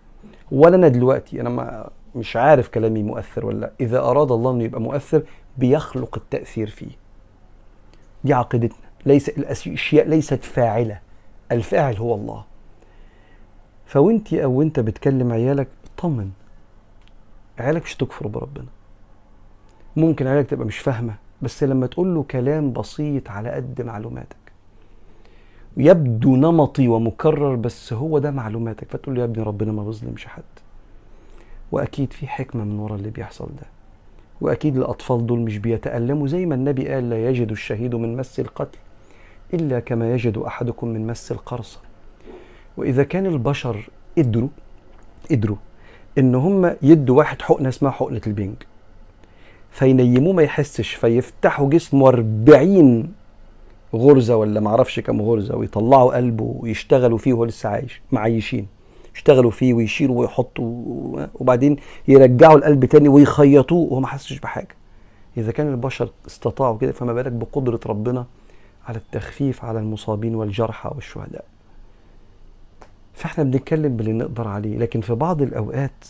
ولا 0.51 0.75
أنا 0.75 0.87
دلوقتي 0.87 1.41
أنا 1.41 1.49
ما 1.49 1.89
مش 2.15 2.35
عارف 2.35 2.67
كلامي 2.69 3.03
مؤثر 3.03 3.45
ولا 3.45 3.59
لأ. 3.59 3.71
إذا 3.81 3.99
أراد 3.99 4.31
الله 4.31 4.51
إنه 4.51 4.63
يبقى 4.63 4.81
مؤثر 4.81 5.23
بيخلق 5.57 6.17
التأثير 6.17 6.69
فيه. 6.69 6.91
دي 8.23 8.33
عقيدتنا. 8.33 8.87
ليس 9.05 9.29
الأشياء 9.29 10.07
ليست 10.07 10.43
فاعلة. 10.43 10.99
الفاعل 11.51 11.95
هو 11.95 12.15
الله. 12.15 12.43
فوانت 13.85 14.33
أو 14.33 14.61
انت 14.61 14.79
بتكلم 14.79 15.31
عيالك 15.31 15.67
طمن. 15.97 16.31
عيالك 17.59 17.83
مش 17.83 17.95
تكفر 17.95 18.27
بربنا. 18.27 18.65
ممكن 19.97 20.27
عيالك 20.27 20.49
تبقى 20.49 20.67
مش 20.67 20.77
فاهمة 20.77 21.13
بس 21.41 21.63
لما 21.63 21.87
تقول 21.87 22.15
له 22.15 22.23
كلام 22.23 22.73
بسيط 22.73 23.29
على 23.29 23.49
قد 23.49 23.81
معلوماتك. 23.81 24.37
يبدو 25.77 26.35
نمطي 26.35 26.87
ومكرر 26.87 27.55
بس 27.55 27.93
هو 27.93 28.19
ده 28.19 28.31
معلوماتك. 28.31 28.87
فتقول 28.91 29.15
له 29.15 29.21
يا 29.21 29.25
ابني 29.25 29.43
ربنا 29.43 29.71
ما 29.71 29.83
بيظلمش 29.83 30.25
حد. 30.25 30.43
وأكيد 31.71 32.13
في 32.13 32.27
حكمة 32.27 32.63
من 32.63 32.79
ورا 32.79 32.95
اللي 32.95 33.09
بيحصل 33.09 33.45
ده. 33.45 33.67
وأكيد 34.41 34.77
الأطفال 34.77 35.25
دول 35.27 35.39
مش 35.39 35.57
بيتألموا. 35.57 36.27
زي 36.27 36.45
ما 36.45 36.55
النبي 36.55 36.89
قال 36.89 37.09
لا 37.09 37.29
يجد 37.29 37.51
الشهيد 37.51 37.95
من 37.95 38.17
مس 38.17 38.39
القتل 38.39 38.77
إلا 39.53 39.79
كما 39.79 40.13
يجد 40.13 40.37
أحدكم 40.37 40.87
من 40.87 41.07
مس 41.07 41.31
القرصه 41.31 41.79
وإذا 42.77 43.03
كان 43.03 43.25
البشر 43.25 43.89
قدروا 44.17 44.49
قدروا 45.31 45.57
إن 46.17 46.35
هم 46.35 46.75
يدوا 46.81 47.17
واحد 47.17 47.41
حقنة 47.41 47.69
اسمها 47.69 47.91
حقنة 47.91 48.21
البنج. 48.27 48.55
فينيموه 49.77 50.33
ما 50.33 50.43
يحسش 50.43 50.93
فيفتحوا 50.93 51.69
جسمه 51.69 52.07
40 52.07 53.13
غرزة 53.95 54.35
ولا 54.35 54.59
معرفش 54.59 54.99
كم 54.99 55.21
غرزة 55.21 55.55
ويطلعوا 55.55 56.15
قلبه 56.15 56.55
ويشتغلوا 56.59 57.17
فيه 57.17 57.33
وهو 57.33 57.45
لسه 57.45 57.69
عايش 57.69 58.01
معيشين. 58.11 58.67
يشتغلوا 59.15 59.51
فيه 59.51 59.73
ويشيلوا 59.73 60.19
ويحطوا 60.19 61.27
وبعدين 61.35 61.75
يرجعوا 62.07 62.57
القلب 62.57 62.85
تاني 62.85 63.09
ويخيطوه 63.09 63.91
وهو 63.91 63.99
ما 63.99 64.07
حسش 64.07 64.39
بحاجة. 64.39 64.75
إذا 65.37 65.51
كان 65.51 65.67
البشر 65.67 66.09
استطاعوا 66.27 66.77
كده 66.77 66.91
فما 66.91 67.13
بالك 67.13 67.31
بقدرة 67.31 67.79
ربنا 67.85 68.25
على 68.87 68.97
التخفيف 68.97 69.65
على 69.65 69.79
المصابين 69.79 70.35
والجرحى 70.35 70.91
والشهداء. 70.95 71.45
فإحنا 73.13 73.43
بنتكلم 73.43 73.97
باللي 73.97 74.13
نقدر 74.13 74.47
عليه 74.47 74.77
لكن 74.77 75.01
في 75.01 75.15
بعض 75.15 75.41
الأوقات 75.41 76.05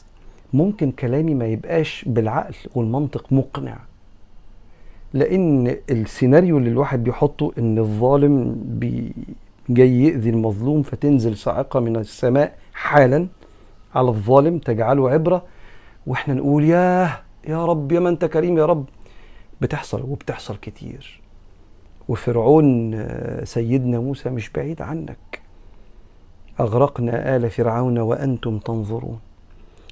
ممكن 0.53 0.91
كلامي 0.91 1.33
ما 1.33 1.45
يبقاش 1.45 2.05
بالعقل 2.07 2.55
والمنطق 2.75 3.33
مقنع. 3.33 3.77
لأن 5.13 5.75
السيناريو 5.89 6.57
اللي 6.57 6.69
الواحد 6.69 7.03
بيحطه 7.03 7.51
إن 7.57 7.77
الظالم 7.77 8.55
بي 8.65 9.13
جاي 9.69 10.03
يأذي 10.03 10.29
المظلوم 10.29 10.81
فتنزل 10.81 11.37
صاعقة 11.37 11.79
من 11.79 11.95
السماء 11.95 12.57
حالا 12.73 13.27
على 13.95 14.07
الظالم 14.07 14.57
تجعله 14.57 15.09
عبرة 15.09 15.43
وإحنا 16.07 16.33
نقول 16.33 16.63
ياه 16.63 17.19
يا 17.47 17.65
رب 17.65 17.91
يا 17.91 17.99
ما 17.99 18.09
أنت 18.09 18.25
كريم 18.25 18.57
يا 18.57 18.65
رب. 18.65 18.85
بتحصل 19.61 20.01
وبتحصل 20.01 20.57
كتير. 20.57 21.21
وفرعون 22.07 23.05
سيدنا 23.43 23.99
موسى 23.99 24.29
مش 24.29 24.49
بعيد 24.49 24.81
عنك. 24.81 25.41
أغرقنا 26.59 27.35
آل 27.35 27.49
فرعون 27.49 27.97
وأنتم 27.97 28.59
تنظرون. 28.59 29.19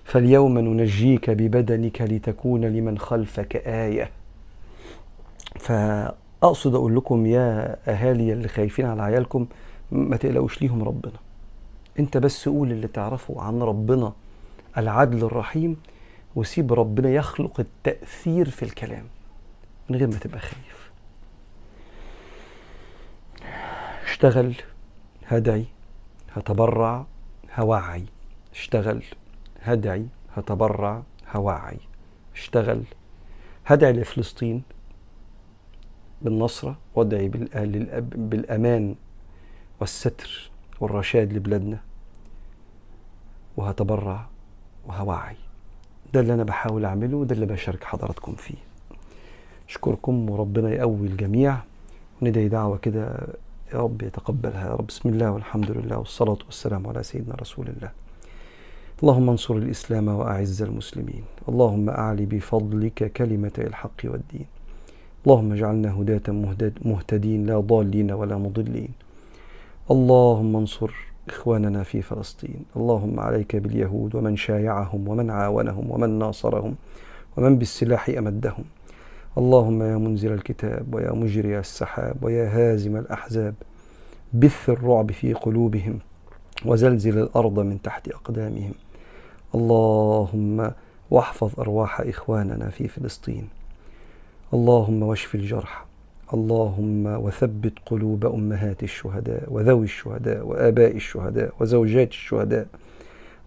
فاليوم 0.06 0.60
ننجيك 0.60 1.30
ببدنك 1.30 2.02
لتكون 2.02 2.66
لمن 2.66 2.98
خلفك 2.98 3.56
آية. 3.56 4.10
فأقصد 5.60 6.76
أقول 6.76 6.96
لكم 6.96 7.26
يا 7.26 7.78
أهالي 7.88 8.34
اللي 8.34 8.48
خايفين 8.48 8.86
على 8.86 9.02
عيالكم 9.02 9.48
ما 9.92 10.18
تقلقوش 10.18 10.62
ليهم 10.62 10.84
ربنا. 10.84 11.14
أنت 12.00 12.18
بس 12.18 12.50
قول 12.50 12.72
اللي 12.72 12.88
تعرفه 12.88 13.42
عن 13.42 13.62
ربنا 13.62 14.14
العدل 14.78 15.24
الرحيم 15.24 15.78
وسيب 16.36 16.74
ربنا 16.74 17.10
يخلق 17.10 17.60
التأثير 17.60 18.50
في 18.50 18.64
الكلام 18.64 19.04
من 19.90 19.96
غير 19.98 20.08
ما 20.08 20.18
تبقى 20.20 20.40
خايف. 20.40 20.92
اشتغل 24.06 24.56
هدعي 25.28 25.66
هتبرع 26.34 27.06
هوعي. 27.56 28.04
اشتغل. 28.54 29.04
هدعي 29.66 30.06
هتبرع 30.36 31.04
هوعي 31.36 31.78
اشتغل. 32.36 32.84
هدعي 33.66 33.94
لفلسطين 33.94 34.64
بالنصرة 36.22 36.78
وادعي 36.96 37.28
بالأمان 38.16 38.96
والستر 39.80 40.52
والرشاد 40.80 41.34
لبلادنا. 41.34 41.80
وهتبرع 43.58 44.28
وهوعي 44.88 45.36
ده 46.14 46.20
اللي 46.20 46.34
أنا 46.34 46.44
بحاول 46.44 46.86
أعمله 46.86 47.18
وده 47.18 47.36
اللي 47.36 47.46
بشارك 47.46 47.84
حضراتكم 47.84 48.36
فيه. 48.36 48.58
أشكركم 49.70 50.30
وربنا 50.30 50.70
يقوي 50.70 51.08
الجميع. 51.08 51.58
وندعي 52.22 52.48
دعوة 52.48 52.78
كده 52.78 53.28
يا 53.74 53.78
رب 53.80 54.02
يتقبلها. 54.02 54.70
يا 54.70 54.76
رب 54.76 54.88
بسم 54.88 55.10
الله 55.10 55.32
والحمد 55.32 55.72
لله 55.72 55.98
والصلاة 55.98 56.38
والسلام 56.46 56.88
على 56.88 57.04
سيدنا 57.04 57.36
رسول 57.36 57.68
الله. 57.68 57.92
اللهم 59.04 59.30
انصر 59.30 59.56
الإسلام 59.56 60.08
وأعز 60.08 60.62
المسلمين. 60.62 61.24
اللهم 61.50 61.90
أعلي 61.90 62.26
بفضلك 62.26 63.12
كلمة 63.12 63.52
الحق 63.58 64.02
والدين. 64.04 64.46
اللهم 65.28 65.52
اجعلنا 65.52 65.94
هداة 65.94 66.28
مهتدين 66.86 67.46
لا 67.46 67.60
ضالين 67.60 68.12
ولا 68.12 68.38
مضلين. 68.38 68.90
اللهم 69.92 70.56
انصر 70.56 70.92
إخواننا 71.30 71.84
في 71.84 72.02
فلسطين. 72.02 72.66
اللهم 72.76 73.20
عليك 73.20 73.56
باليهود 73.56 74.16
ومن 74.16 74.36
شايعهم 74.36 75.08
ومن 75.08 75.30
عاونهم 75.30 75.92
ومن 75.92 76.20
ناصرهم 76.20 76.76
ومن 77.38 77.58
بالسلاح 77.58 78.10
أمدهم. 78.10 78.64
اللهم 79.38 79.84
يا 79.84 79.98
منزل 79.98 80.32
الكتاب 80.34 80.94
ويا 80.94 81.12
مجري 81.12 81.60
السحاب 81.60 82.16
ويا 82.22 82.48
هازم 82.48 82.98
الأحزاب 82.98 83.56
بث 84.34 84.70
الرعب 84.70 85.12
في 85.12 85.34
قلوبهم 85.34 86.00
وزلزل 86.66 87.18
الأرض 87.20 87.60
من 87.60 87.82
تحت 87.82 88.08
أقدامهم. 88.08 88.74
اللهم 89.56 90.72
واحفظ 91.12 91.60
أرواح 91.60 92.02
إخواننا 92.02 92.70
في 92.70 92.88
فلسطين. 92.88 93.48
اللهم 94.54 95.04
واشف 95.04 95.36
الجرح. 95.36 95.86
اللهم 96.34 97.06
وثبت 97.06 97.74
قلوب 97.86 98.26
أمهات 98.26 98.84
الشهداء 98.84 99.44
وذوي 99.48 99.84
الشهداء 99.84 100.46
وآباء 100.46 100.96
الشهداء 100.96 101.54
وزوجات 101.60 102.10
الشهداء 102.10 102.68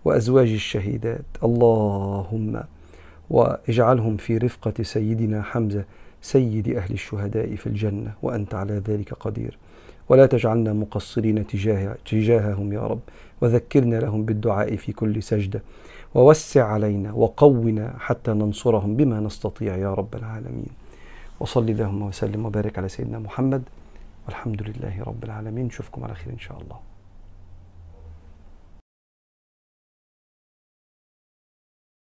وأزواج 0.05 0.49
الشهيدات. 0.49 1.25
اللهم 1.43 2.63
واجعلهم 3.31 4.17
في 4.17 4.39
رفقة 4.39 4.83
سيدنا 4.83 5.43
حمزة 5.43 5.85
سيد 6.23 6.69
أهل 6.69 6.93
الشهداء 6.93 7.55
في 7.55 7.67
الجنة. 7.67 8.13
وأنت 8.23 8.55
على 8.55 8.83
ذلك 8.89 9.15
قدير. 9.15 9.59
ولا 10.09 10.27
تجعلنا 10.27 10.73
مقصرين 10.73 11.47
تجاه 11.47 11.97
تجاههم 12.07 12.73
يا 12.73 12.81
رب. 12.81 13.01
وذكرنا 13.40 13.97
لهم 13.97 14.25
بالدعاء 14.25 14.77
في 14.77 14.92
كل 14.92 15.23
سجدة. 15.23 15.62
ووسع 16.14 16.64
علينا 16.64 17.12
وقونا 17.12 17.94
حتى 17.99 18.31
ننصرهم 18.31 18.97
بما 18.97 19.21
نستطيع 19.21 19.77
يا 19.77 19.94
رب 19.94 20.14
العالمين. 20.14 20.73
وصلي 21.40 21.73
اللهم 21.73 22.03
وسلم 22.03 22.47
وبارك 22.47 22.79
على 22.79 22.88
سيدنا 22.88 23.18
محمد. 23.18 23.62
والحمد 24.27 24.62
لله 24.62 25.03
رب 25.03 25.25
العالمين. 25.25 25.66
نشوفكم 25.66 26.05
على 26.05 26.14
خير 26.14 26.33
إن 26.33 26.38
شاء 26.38 26.59
الله. 26.62 26.88